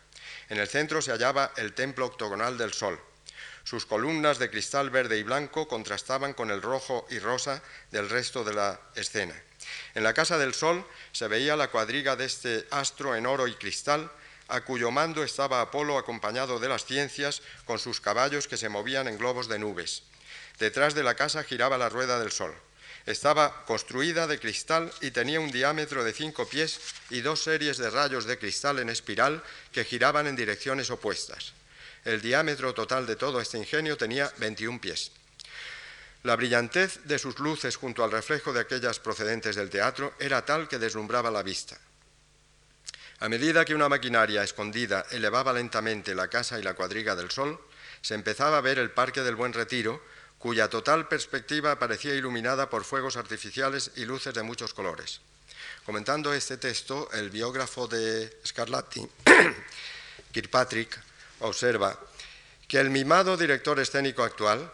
[0.50, 3.00] En el centro se hallaba el templo octogonal del Sol.
[3.64, 8.44] Sus columnas de cristal verde y blanco contrastaban con el rojo y rosa del resto
[8.44, 9.36] de la escena.
[9.94, 13.56] En la Casa del Sol se veía la cuadriga de este astro en oro y
[13.56, 14.10] cristal,
[14.48, 19.08] a cuyo mando estaba Apolo acompañado de las ciencias con sus caballos que se movían
[19.08, 20.04] en globos de nubes.
[20.60, 22.56] Detrás de la casa giraba la rueda del Sol.
[23.08, 26.78] Estaba construida de cristal y tenía un diámetro de cinco pies
[27.10, 29.42] y dos series de rayos de cristal en espiral
[29.72, 31.54] que giraban en direcciones opuestas.
[32.04, 35.14] El diámetro total de todo este ingenio tenía 21 pies.
[36.24, 40.68] La brillantez de sus luces junto al reflejo de aquellas procedentes del teatro era tal
[40.68, 41.80] que deslumbraba la vista.
[43.20, 47.58] A medida que una maquinaria escondida elevaba lentamente la casa y la cuadriga del sol,
[48.02, 50.04] se empezaba a ver el Parque del Buen Retiro,
[50.48, 55.20] cuya total perspectiva parecía iluminada por fuegos artificiales y luces de muchos colores.
[55.86, 59.06] Comentando este texto, el biógrafo de Scarlatti,
[60.32, 60.98] Kirkpatrick,
[61.42, 62.00] observa
[62.66, 64.72] que el mimado director escénico actual,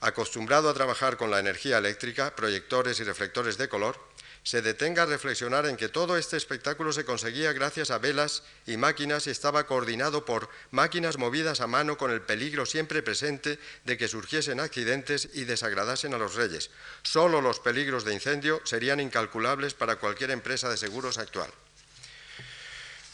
[0.00, 4.00] acostumbrado a trabajar con la energía eléctrica, proyectores y reflectores de color,
[4.44, 8.76] se detenga a reflexionar en que todo este espectáculo se conseguía gracias a velas y
[8.76, 13.96] máquinas y estaba coordinado por máquinas movidas a mano con el peligro siempre presente de
[13.96, 16.70] que surgiesen accidentes y desagradasen a los reyes.
[17.02, 21.50] Solo los peligros de incendio serían incalculables para cualquier empresa de seguros actual.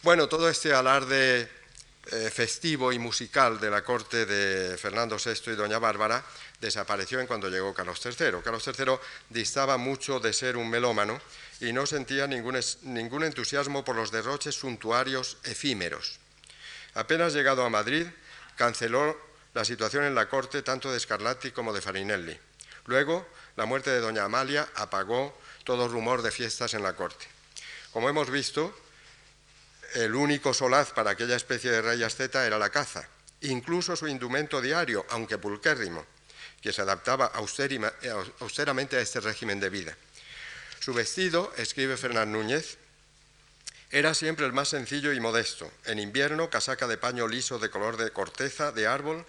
[0.03, 1.60] Bueno, todo este alarde
[2.07, 6.25] eh, festivo y musical de la corte de Fernando VI y doña Bárbara
[6.61, 8.41] desapareció en cuando llegó Carlos III.
[8.43, 8.99] Carlos III
[9.29, 11.21] distaba mucho de ser un melómano
[11.61, 16.19] y no sentía ningún, ningún entusiasmo por los derroches suntuarios efímeros.
[16.95, 18.07] Apenas llegado a Madrid,
[18.57, 19.17] canceló
[19.55, 22.39] la situación en la corte tanto de Scarlatti como de Farinelli.
[22.87, 23.27] Luego,
[23.57, 27.27] la muerte de doña Amalia apagó todo rumor de fiestas en la corte.
[27.93, 28.75] Como hemos visto,
[29.95, 33.09] el único solaz para aquella especie de rey asceta era la caza,
[33.43, 36.05] incluso su indumento diario, aunque pulquérrimo
[36.61, 37.32] que se adaptaba
[38.41, 39.97] austeramente a este régimen de vida.
[40.78, 42.76] Su vestido, escribe Fernán Núñez,
[43.91, 45.70] era siempre el más sencillo y modesto.
[45.86, 49.26] En invierno, casaca de paño liso de color de corteza de árbol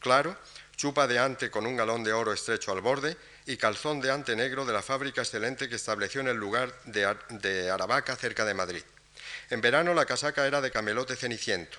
[0.00, 0.36] claro,
[0.76, 4.34] chupa de ante con un galón de oro estrecho al borde y calzón de ante
[4.34, 8.54] negro de la fábrica excelente que estableció en el lugar de, de Aravaca, cerca de
[8.54, 8.82] Madrid.
[9.50, 11.76] En verano la casaca era de camelote ceniciento,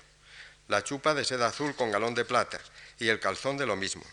[0.68, 2.60] la chupa de seda azul con galón de plata
[2.98, 4.04] y el calzón de lo mismo.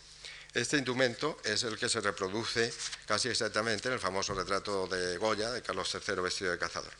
[0.54, 2.72] Este indumento es el que se reproduce
[3.06, 6.90] casi exactamente en el famoso retrato de Goya de Carlos III vestido de cazador.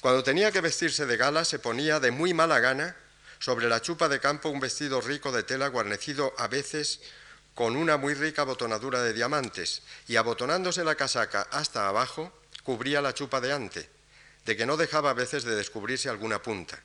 [0.00, 2.94] Cuando tenía que vestirse de gala se ponía de muy mala gana
[3.38, 7.00] sobre la chupa de campo un vestido rico de tela guarnecido a veces
[7.54, 13.14] con una muy rica abotonadura de diamantes y abotonándose la casaca hasta abajo cubría la
[13.14, 13.90] chupa de ante,
[14.46, 16.78] de que no dejaba a veces de descubrirse alguna punta.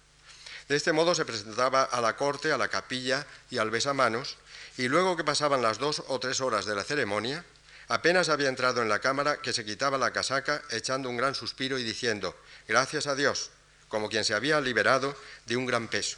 [0.68, 4.38] De este modo se presentaba a la corte, a la capilla y al besamanos,
[4.78, 7.44] y luego que pasaban las dos o tres horas de la ceremonia,
[7.88, 11.80] apenas había entrado en la cámara que se quitaba la casaca echando un gran suspiro
[11.80, 12.36] y diciendo,
[12.68, 13.50] gracias a Dios,
[13.88, 16.18] como quien se había liberado de un gran peso.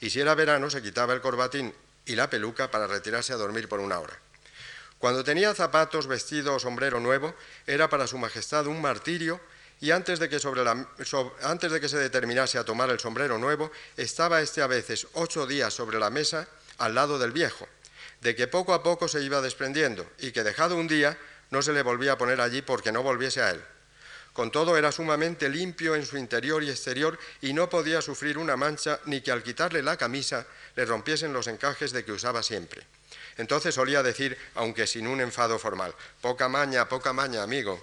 [0.00, 1.74] Y si era verano, se quitaba el corbatín
[2.04, 4.18] y la peluca para retirarse a dormir por una hora.
[4.98, 7.34] Cuando tenía zapatos, vestido o sombrero nuevo,
[7.66, 9.40] era para su majestad un martirio
[9.80, 10.38] y antes de, que
[11.88, 16.10] se determinase a tomar el sombrero nuevo, estaba este a veces ocho días sobre la
[16.10, 16.48] mesa
[16.78, 17.68] al lado del viejo,
[18.22, 21.18] de que poco a poco se iba desprendiendo y que dejado un día
[21.50, 23.62] no se le volvía a poner allí porque no volviese a él.
[24.32, 28.56] Con todo era sumamente limpio en su interior y exterior y no podía sufrir una
[28.56, 32.82] mancha ni que al quitarle la camisa le rompiesen los encajes de que usaba siempre.
[33.38, 37.80] Entonces solía decir, aunque sin un enfado formal, poca maña, poca maña, amigo.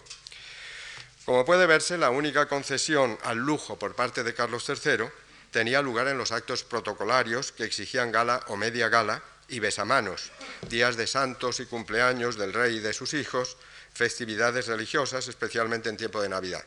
[1.26, 5.06] Como puede verse, la única concesión al lujo por parte de Carlos III
[5.52, 10.32] tenía lugar en los actos protocolarios que exigían gala o media gala y besamanos,
[10.70, 13.56] días de santos y cumpleaños del rey y de sus hijos,
[13.94, 16.66] festividades religiosas, especialmente en tiempo de Navidad.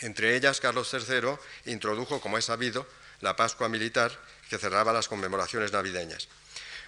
[0.00, 2.86] Entre ellas, Carlos III introdujo, como es sabido,
[3.20, 4.12] la Pascua militar
[4.48, 6.28] que cerraba las conmemoraciones navideñas.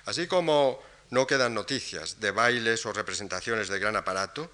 [0.07, 4.51] Así como no quedan noticias de bailes o representaciones de gran aparato,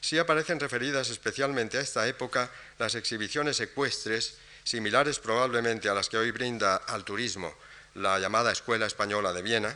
[0.00, 6.18] sí aparecen referidas especialmente a esta época las exhibiciones ecuestres, similares probablemente a las que
[6.18, 7.54] hoy brinda al turismo
[7.96, 9.74] la llamada Escuela Española de Viena,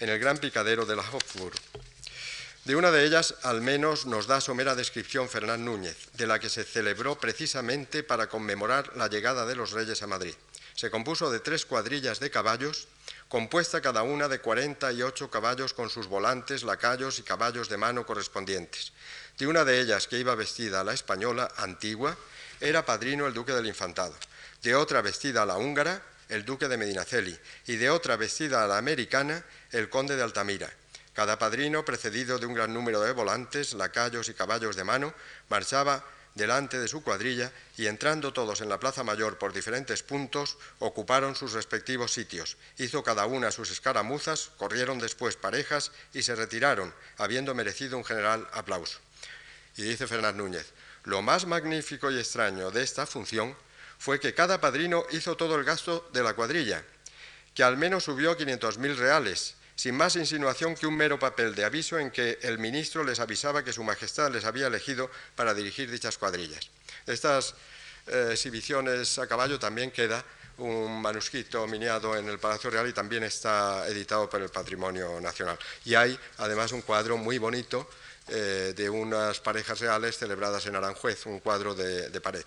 [0.00, 1.54] en el gran picadero de la Hofburg.
[2.64, 6.48] De una de ellas, al menos, nos da somera descripción Fernán Núñez, de la que
[6.48, 10.34] se celebró precisamente para conmemorar la llegada de los reyes a Madrid.
[10.74, 12.86] Se compuso de tres cuadrillas de caballos,
[13.28, 18.92] compuesta cada una de 48 caballos con sus volantes, lacayos y caballos de mano correspondientes.
[19.38, 22.16] De una de ellas, que iba vestida a la española antigua,
[22.60, 24.14] era padrino el duque del infantado.
[24.62, 28.66] De otra vestida a la húngara, el duque de Medinaceli, y de otra vestida a
[28.66, 30.70] la americana, el conde de Altamira.
[31.12, 35.12] Cada padrino, precedido de un gran número de volantes, lacayos y caballos de mano,
[35.48, 36.04] marchaba
[36.34, 41.36] delante de su cuadrilla y entrando todos en la plaza mayor por diferentes puntos, ocuparon
[41.36, 42.56] sus respectivos sitios.
[42.78, 48.48] Hizo cada una sus escaramuzas, corrieron después parejas y se retiraron, habiendo merecido un general
[48.52, 48.98] aplauso.
[49.76, 50.72] Y dice Fernán Núñez,
[51.04, 53.56] lo más magnífico y extraño de esta función
[53.98, 56.84] fue que cada padrino hizo todo el gasto de la cuadrilla,
[57.54, 61.98] que al menos subió 500.000 reales, sin más insinuación que un mero papel de aviso
[61.98, 66.18] en que el ministro les avisaba que Su Majestad les había elegido para dirigir dichas
[66.18, 66.68] cuadrillas.
[67.06, 67.54] Estas
[68.06, 70.24] eh, exhibiciones a caballo también queda
[70.58, 75.58] un manuscrito miniado en el Palacio Real y también está editado por el Patrimonio Nacional.
[75.84, 77.88] Y hay además un cuadro muy bonito
[78.28, 82.44] eh, de unas parejas reales celebradas en Aranjuez, un cuadro de, de pared.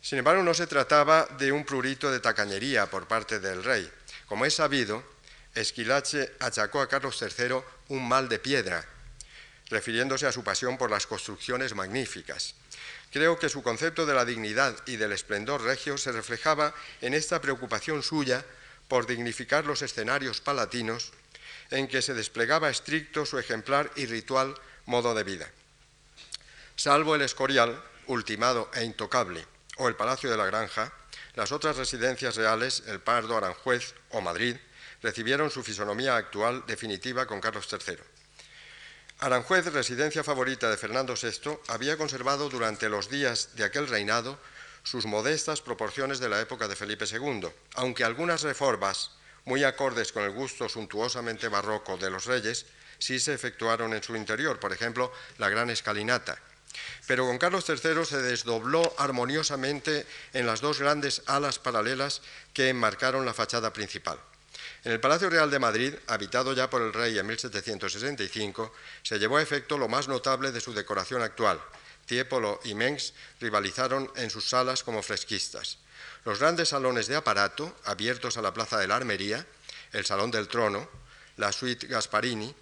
[0.00, 3.90] Sin embargo, no se trataba de un prurito de tacañería por parte del rey.
[4.26, 5.02] Como es sabido,
[5.54, 8.84] Esquilache achacó a Carlos III un mal de piedra,
[9.70, 12.54] refiriéndose a su pasión por las construcciones magníficas.
[13.12, 17.40] Creo que su concepto de la dignidad y del esplendor regio se reflejaba en esta
[17.40, 18.44] preocupación suya
[18.88, 21.12] por dignificar los escenarios palatinos
[21.70, 24.54] en que se desplegaba estricto su ejemplar y ritual
[24.86, 25.50] modo de vida.
[26.76, 29.46] Salvo el Escorial, ultimado e intocable,
[29.78, 30.92] o el Palacio de la Granja,
[31.34, 34.56] las otras residencias reales, el Pardo, Aranjuez o Madrid,
[35.02, 37.98] recibieron su fisonomía actual definitiva con Carlos III.
[39.20, 44.38] Aranjuez, residencia favorita de Fernando VI, había conservado durante los días de aquel reinado
[44.82, 49.12] sus modestas proporciones de la época de Felipe II, aunque algunas reformas,
[49.44, 52.66] muy acordes con el gusto suntuosamente barroco de los reyes,
[52.98, 56.38] sí se efectuaron en su interior, por ejemplo, la gran escalinata.
[57.06, 62.22] Pero con Carlos III se desdobló armoniosamente en las dos grandes alas paralelas
[62.52, 64.18] que enmarcaron la fachada principal.
[64.84, 68.72] En el Palacio Real de Madrid, habitado ya por el rey en 1765,
[69.02, 71.60] se llevó a efecto lo más notable de su decoración actual.
[72.06, 75.78] Tiepolo y Mengs rivalizaron en sus salas como fresquistas.
[76.24, 79.46] Los grandes salones de aparato, abiertos a la Plaza de la Armería,
[79.92, 80.88] el Salón del Trono,
[81.36, 82.54] la Suite Gasparini,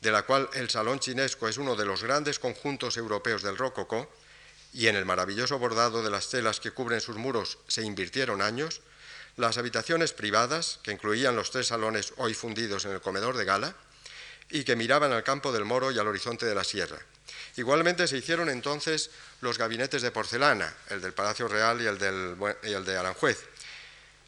[0.00, 4.08] de la cual el Salón Chinesco es uno de los grandes conjuntos europeos del Rococó,
[4.72, 8.80] y en el maravilloso bordado de las telas que cubren sus muros se invirtieron años,
[9.36, 13.74] las habitaciones privadas, que incluían los tres salones hoy fundidos en el comedor de gala,
[14.50, 16.98] y que miraban al campo del Moro y al horizonte de la sierra.
[17.56, 19.10] Igualmente se hicieron entonces
[19.40, 21.98] los gabinetes de porcelana, el del Palacio Real y el,
[22.62, 23.38] el de Aranjuez,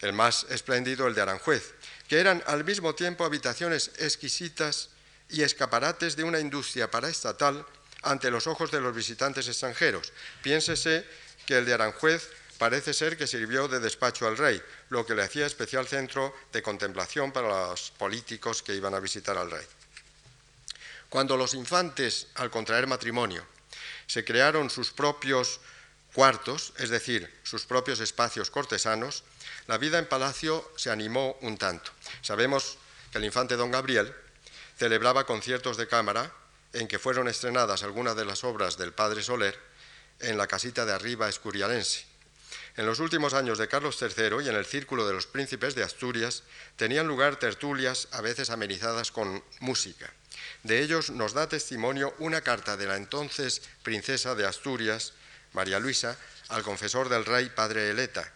[0.01, 1.75] el más espléndido el de Aranjuez,
[2.09, 4.91] que eran al mismo tiempo habitaciones exquisitas
[5.29, 7.65] y escaparates de una industria paraestatal
[8.03, 10.13] ante los ojos de los visitantes extranjeros.
[10.43, 11.07] Piénsese
[11.47, 12.29] que el de Aranjuez
[12.59, 16.63] parece ser que sirvió de despacho al rey, lo que le hacía especial centro de
[16.63, 19.67] contemplación para los políticos que iban a visitar al rey.
[21.13, 23.45] Cuando los infantes, al contraer matrimonio,
[24.07, 25.61] se crearon sus propios
[26.15, 29.23] cuartos, es decir, sus propios espacios cortesanos,
[29.67, 31.91] la vida en palacio se animó un tanto.
[32.23, 32.79] Sabemos
[33.11, 34.11] que el infante don Gabriel
[34.79, 36.33] celebraba conciertos de cámara
[36.73, 39.61] en que fueron estrenadas algunas de las obras del padre Soler
[40.21, 42.07] en la casita de arriba escurialense.
[42.79, 45.83] En los últimos años de Carlos III y en el círculo de los príncipes de
[45.83, 46.43] Asturias
[46.77, 50.11] tenían lugar tertulias a veces amenizadas con música.
[50.63, 55.13] De ellos nos da testimonio una carta de la entonces princesa de Asturias,
[55.53, 56.17] María Luisa,
[56.49, 58.33] al confesor del rey Padre Eleta,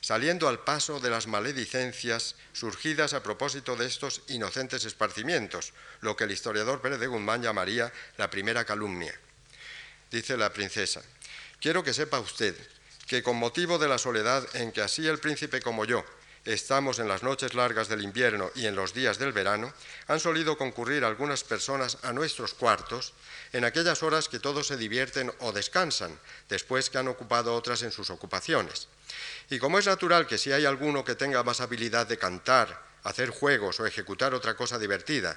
[0.00, 6.24] saliendo al paso de las maledicencias surgidas a propósito de estos inocentes esparcimientos, lo que
[6.24, 9.14] el historiador Pérez de Guzmán llamaría la primera calumnia.
[10.10, 11.02] Dice la princesa,
[11.60, 12.56] quiero que sepa usted
[13.06, 16.04] que con motivo de la soledad en que así el príncipe como yo
[16.44, 19.72] estamos en las noches largas del invierno y en los días del verano,
[20.06, 23.12] han solido concurrir algunas personas a nuestros cuartos
[23.52, 26.18] en aquellas horas que todos se divierten o descansan,
[26.48, 28.88] después que han ocupado otras en sus ocupaciones.
[29.50, 33.30] Y como es natural que si hay alguno que tenga más habilidad de cantar, hacer
[33.30, 35.36] juegos o ejecutar otra cosa divertida,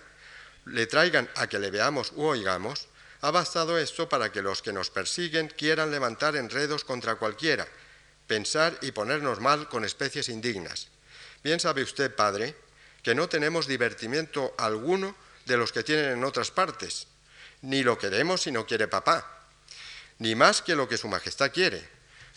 [0.65, 2.87] le traigan a que le veamos u oigamos,
[3.21, 7.67] ha bastado esto para que los que nos persiguen quieran levantar enredos contra cualquiera,
[8.27, 10.92] pensar y ponernos mal con especies indignas.
[11.43, 12.55] Bien sabe usted, padre,
[13.03, 15.15] que no tenemos divertimiento alguno
[15.45, 17.07] de los que tienen en otras partes,
[17.61, 19.47] ni lo queremos si no quiere papá,
[20.19, 21.85] ni más que lo que su majestad quiere.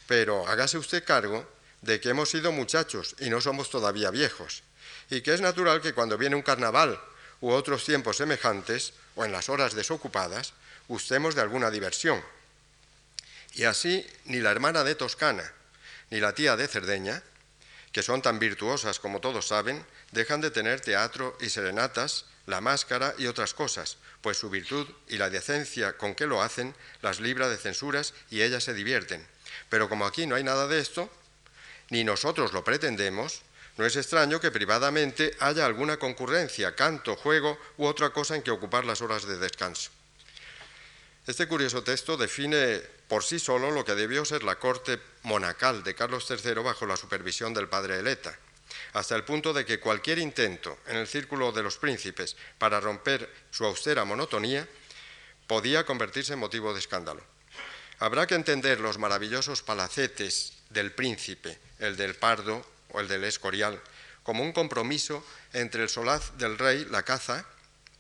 [0.09, 1.49] Pero hágase usted cargo
[1.83, 4.65] de que hemos sido muchachos y no somos todavía viejos,
[5.09, 7.01] y que es natural que cuando viene un carnaval
[7.41, 10.53] u otros tiempos semejantes, o en las horas desocupadas,
[10.89, 12.23] gustemos de alguna diversión.
[13.55, 15.53] Y así ni la hermana de Toscana
[16.11, 17.23] ni la tía de Cerdeña,
[17.97, 19.83] que son tan virtuosas como todos saben,
[20.13, 25.17] dejan de tener teatro y serenatas la máscara y otras cosas, pues su virtud y
[25.17, 29.27] la decencia con que lo hacen las libra de censuras y ellas se divierten.
[29.71, 31.09] Pero como aquí no hay nada de esto,
[31.89, 33.41] ni nosotros lo pretendemos,
[33.79, 38.51] no es extraño que privadamente haya alguna concurrencia, canto, juego u otra cosa en que
[38.51, 39.91] ocupar las horas de descanso.
[41.27, 45.95] Este curioso texto define por sí solo lo que debió ser la corte monacal de
[45.95, 48.39] Carlos III bajo la supervisión del padre Eleta
[48.93, 53.31] hasta el punto de que cualquier intento en el círculo de los príncipes para romper
[53.51, 54.66] su austera monotonía
[55.47, 57.22] podía convertirse en motivo de escándalo.
[57.99, 63.81] Habrá que entender los maravillosos palacetes del príncipe, el del Pardo o el del Escorial,
[64.22, 67.47] como un compromiso entre el solaz del rey, la caza,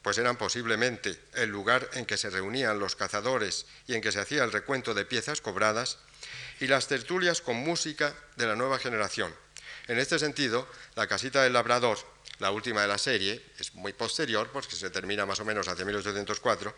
[0.06, 4.20] pues eran posiblemente el lugar en que se reunían los cazadores y en que se
[4.20, 5.98] hacía el recuento de piezas cobradas,
[6.60, 9.34] y las tertulias con música de la nueva generación,
[9.88, 11.98] en este sentido, la casita del labrador,
[12.38, 15.84] la última de la serie, es muy posterior, porque se termina más o menos hacia
[15.84, 16.72] 1804,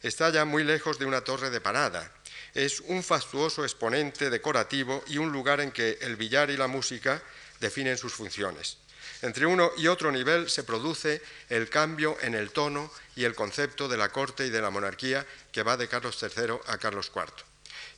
[0.00, 2.10] está ya muy lejos de una torre de parada.
[2.54, 7.22] Es un fastuoso exponente decorativo y un lugar en que el billar y la música
[7.60, 8.78] definen sus funciones.
[9.22, 13.88] Entre uno y otro nivel se produce el cambio en el tono y el concepto
[13.88, 17.44] de la corte y de la monarquía que va de Carlos III a Carlos IV.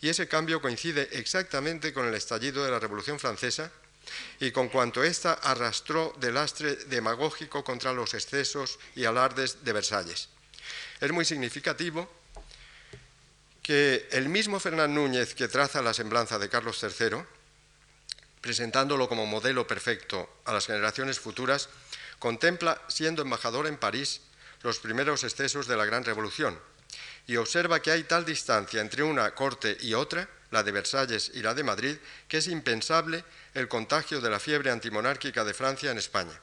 [0.01, 3.71] Y ese cambio coincide exactamente con el estallido de la Revolución Francesa
[4.41, 10.29] y con cuanto ésta arrastró de lastre demagógico contra los excesos y alardes de Versalles.
[11.01, 12.11] Es muy significativo
[13.63, 17.23] que el mismo Fernán Núñez que traza la semblanza de Carlos III,
[18.43, 21.71] presentándolo como modelo perfecto a las generaciones futuras,
[22.19, 24.21] contempla, siendo embajador en París,
[24.63, 26.59] los primeros excesos de la Gran Revolución
[27.27, 31.43] y observa que hay tal distancia entre una corte y otra, la de Versalles y
[31.43, 31.97] la de Madrid,
[32.29, 33.25] que es impensable
[33.55, 36.39] el contagio de la fiebre antimonárquica de Francia en España.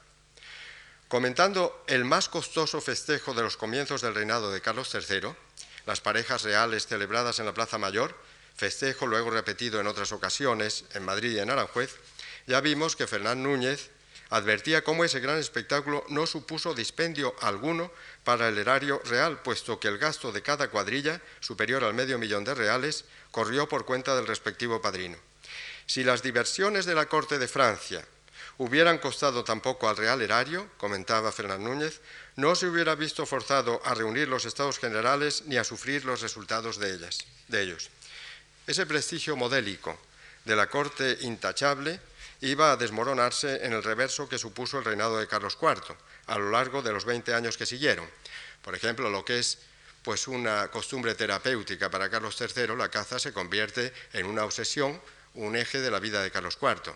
[1.08, 5.32] Comentando el más costoso festejo de los comienzos del reinado de Carlos III,
[5.86, 8.16] las parejas reales celebradas en la Plaza Mayor,
[8.60, 11.96] festejo luego repetido en otras ocasiones en Madrid y en Aranjuez,
[12.46, 13.88] ya vimos que Fernán Núñez
[14.28, 17.90] advertía cómo ese gran espectáculo no supuso dispendio alguno
[18.22, 22.44] para el erario real, puesto que el gasto de cada cuadrilla, superior al medio millón
[22.44, 25.16] de reales, corrió por cuenta del respectivo padrino.
[25.86, 28.04] Si las diversiones de la corte de Francia
[28.58, 32.02] hubieran costado tampoco al real erario, comentaba Fernán Núñez,
[32.36, 36.78] no se hubiera visto forzado a reunir los estados generales ni a sufrir los resultados
[36.78, 37.90] de, ellas, de ellos.
[38.70, 39.98] Ese prestigio modélico
[40.44, 41.98] de la corte intachable
[42.40, 45.96] iba a desmoronarse en el reverso que supuso el reinado de Carlos IV
[46.28, 48.08] a lo largo de los 20 años que siguieron.
[48.62, 49.58] Por ejemplo, lo que es
[50.04, 55.02] pues una costumbre terapéutica para Carlos III, la caza se convierte en una obsesión
[55.34, 56.92] un eje de la vida de Carlos IV.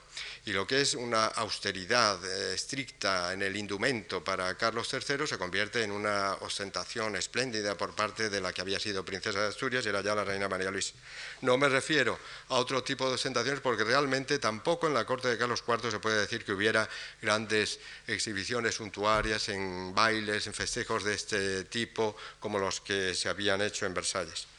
[0.47, 5.39] Y lo que es una austeridad eh, estricta en el indumento para Carlos III se
[5.39, 9.87] convierte en una ostentación espléndida por parte de la que había sido princesa de Asturias
[9.87, 10.95] y era ya la reina María Luisa.
[11.43, 12.19] No me refiero
[12.49, 16.01] a otro tipo de ostentaciones porque realmente tampoco en la corte de Carlos IV se
[16.01, 16.89] puede decir que hubiera
[17.23, 23.63] grandes exhibiciones suntuarias en bailes, en festejos de este tipo como los que se habían
[23.63, 24.54] hecho en Versalles.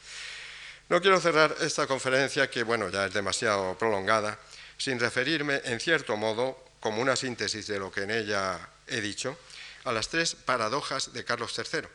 [0.88, 4.38] No quiero cerrar esta conferencia, que bueno, ya es demasiado prolongada,
[4.78, 9.36] sin referirme, en cierto modo, como una síntesis de lo que en ella he dicho,
[9.82, 11.88] a las tres paradojas de Carlos III.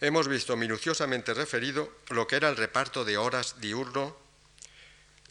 [0.00, 4.16] Hemos visto minuciosamente referido lo que era el reparto de horas diurno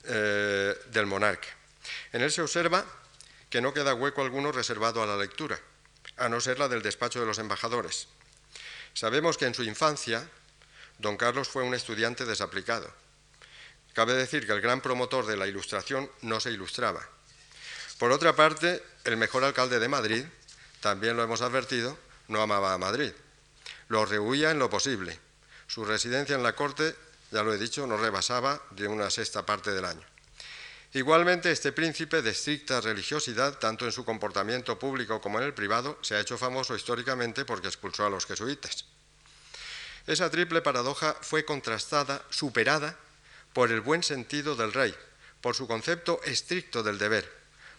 [0.03, 1.47] eh, del monarca.
[2.11, 2.85] En él se observa
[3.49, 5.57] que no queda hueco alguno reservado a la lectura,
[6.17, 8.09] a no ser la del despacho de los embajadores.
[8.93, 10.29] Sabemos que en su infancia
[10.99, 12.91] Don Carlos fue un estudiante desaplicado.
[13.93, 17.01] Cabe decir que el gran promotor de la ilustración no se ilustraba.
[17.97, 20.25] Por otra parte, el mejor alcalde de Madrid,
[20.81, 21.97] también lo hemos advertido,
[22.27, 23.11] no amaba a Madrid.
[23.87, 25.19] Lo rehuía en lo posible.
[25.67, 26.95] Su residencia en la corte,
[27.31, 30.05] ya lo he dicho, no rebasaba de una sexta parte del año.
[30.93, 35.99] Igualmente, este príncipe de estricta religiosidad, tanto en su comportamiento público como en el privado,
[36.01, 38.85] se ha hecho famoso históricamente porque expulsó a los jesuitas.
[40.07, 42.97] Esa triple paradoja fue contrastada, superada
[43.53, 44.95] por el buen sentido del rey,
[45.41, 47.31] por su concepto estricto del deber,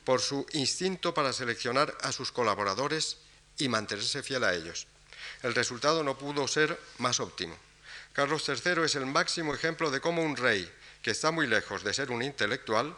[0.05, 3.19] por su instinto para seleccionar a sus colaboradores
[3.59, 4.87] y mantenerse fiel a ellos.
[5.43, 7.57] El resultado no pudo ser más óptimo.
[8.13, 10.71] Carlos III es el máximo ejemplo de cómo un rey,
[11.03, 12.97] que está muy lejos de ser un intelectual,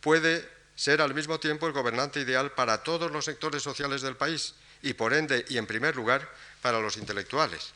[0.00, 4.54] puede ser al mismo tiempo el gobernante ideal para todos los sectores sociales del país
[4.82, 6.28] y por ende y en primer lugar
[6.62, 7.72] para los intelectuales.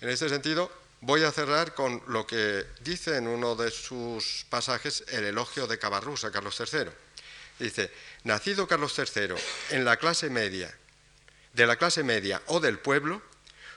[0.00, 0.72] En este sentido,
[1.02, 5.78] voy a cerrar con lo que dice en uno de sus pasajes el elogio de
[5.78, 6.90] Cabarrús a Carlos III.
[7.58, 7.92] Dice,
[8.24, 9.34] nacido Carlos III
[9.70, 10.74] en la clase media
[11.52, 13.20] de la clase media o del pueblo,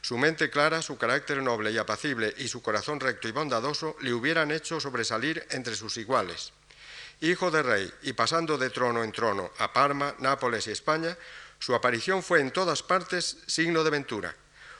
[0.01, 4.13] su mente clara, su carácter noble y apacible y su corazón recto y bondadoso le
[4.13, 6.53] hubieran hecho sobresalir entre sus iguales.
[7.19, 11.17] Hijo de rey y pasando de trono en trono a Parma, Nápoles y España,
[11.59, 14.35] su aparición fue en todas partes signo de ventura,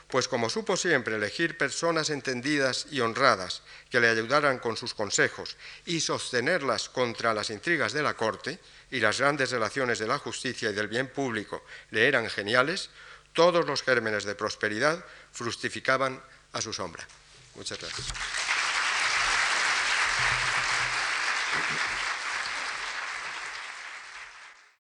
[0.08, 5.56] pues como supo siempre elegir personas entendidas y honradas que le ayudaran con sus consejos
[5.86, 8.58] y sostenerlas contra las intrigas de la corte
[8.90, 12.90] y las grandes relaciones de la justicia y del bien público le eran geniales,
[13.32, 17.06] todos los gérmenes de prosperidad fructificaban a su sombra.
[17.56, 18.06] Muchas gracias.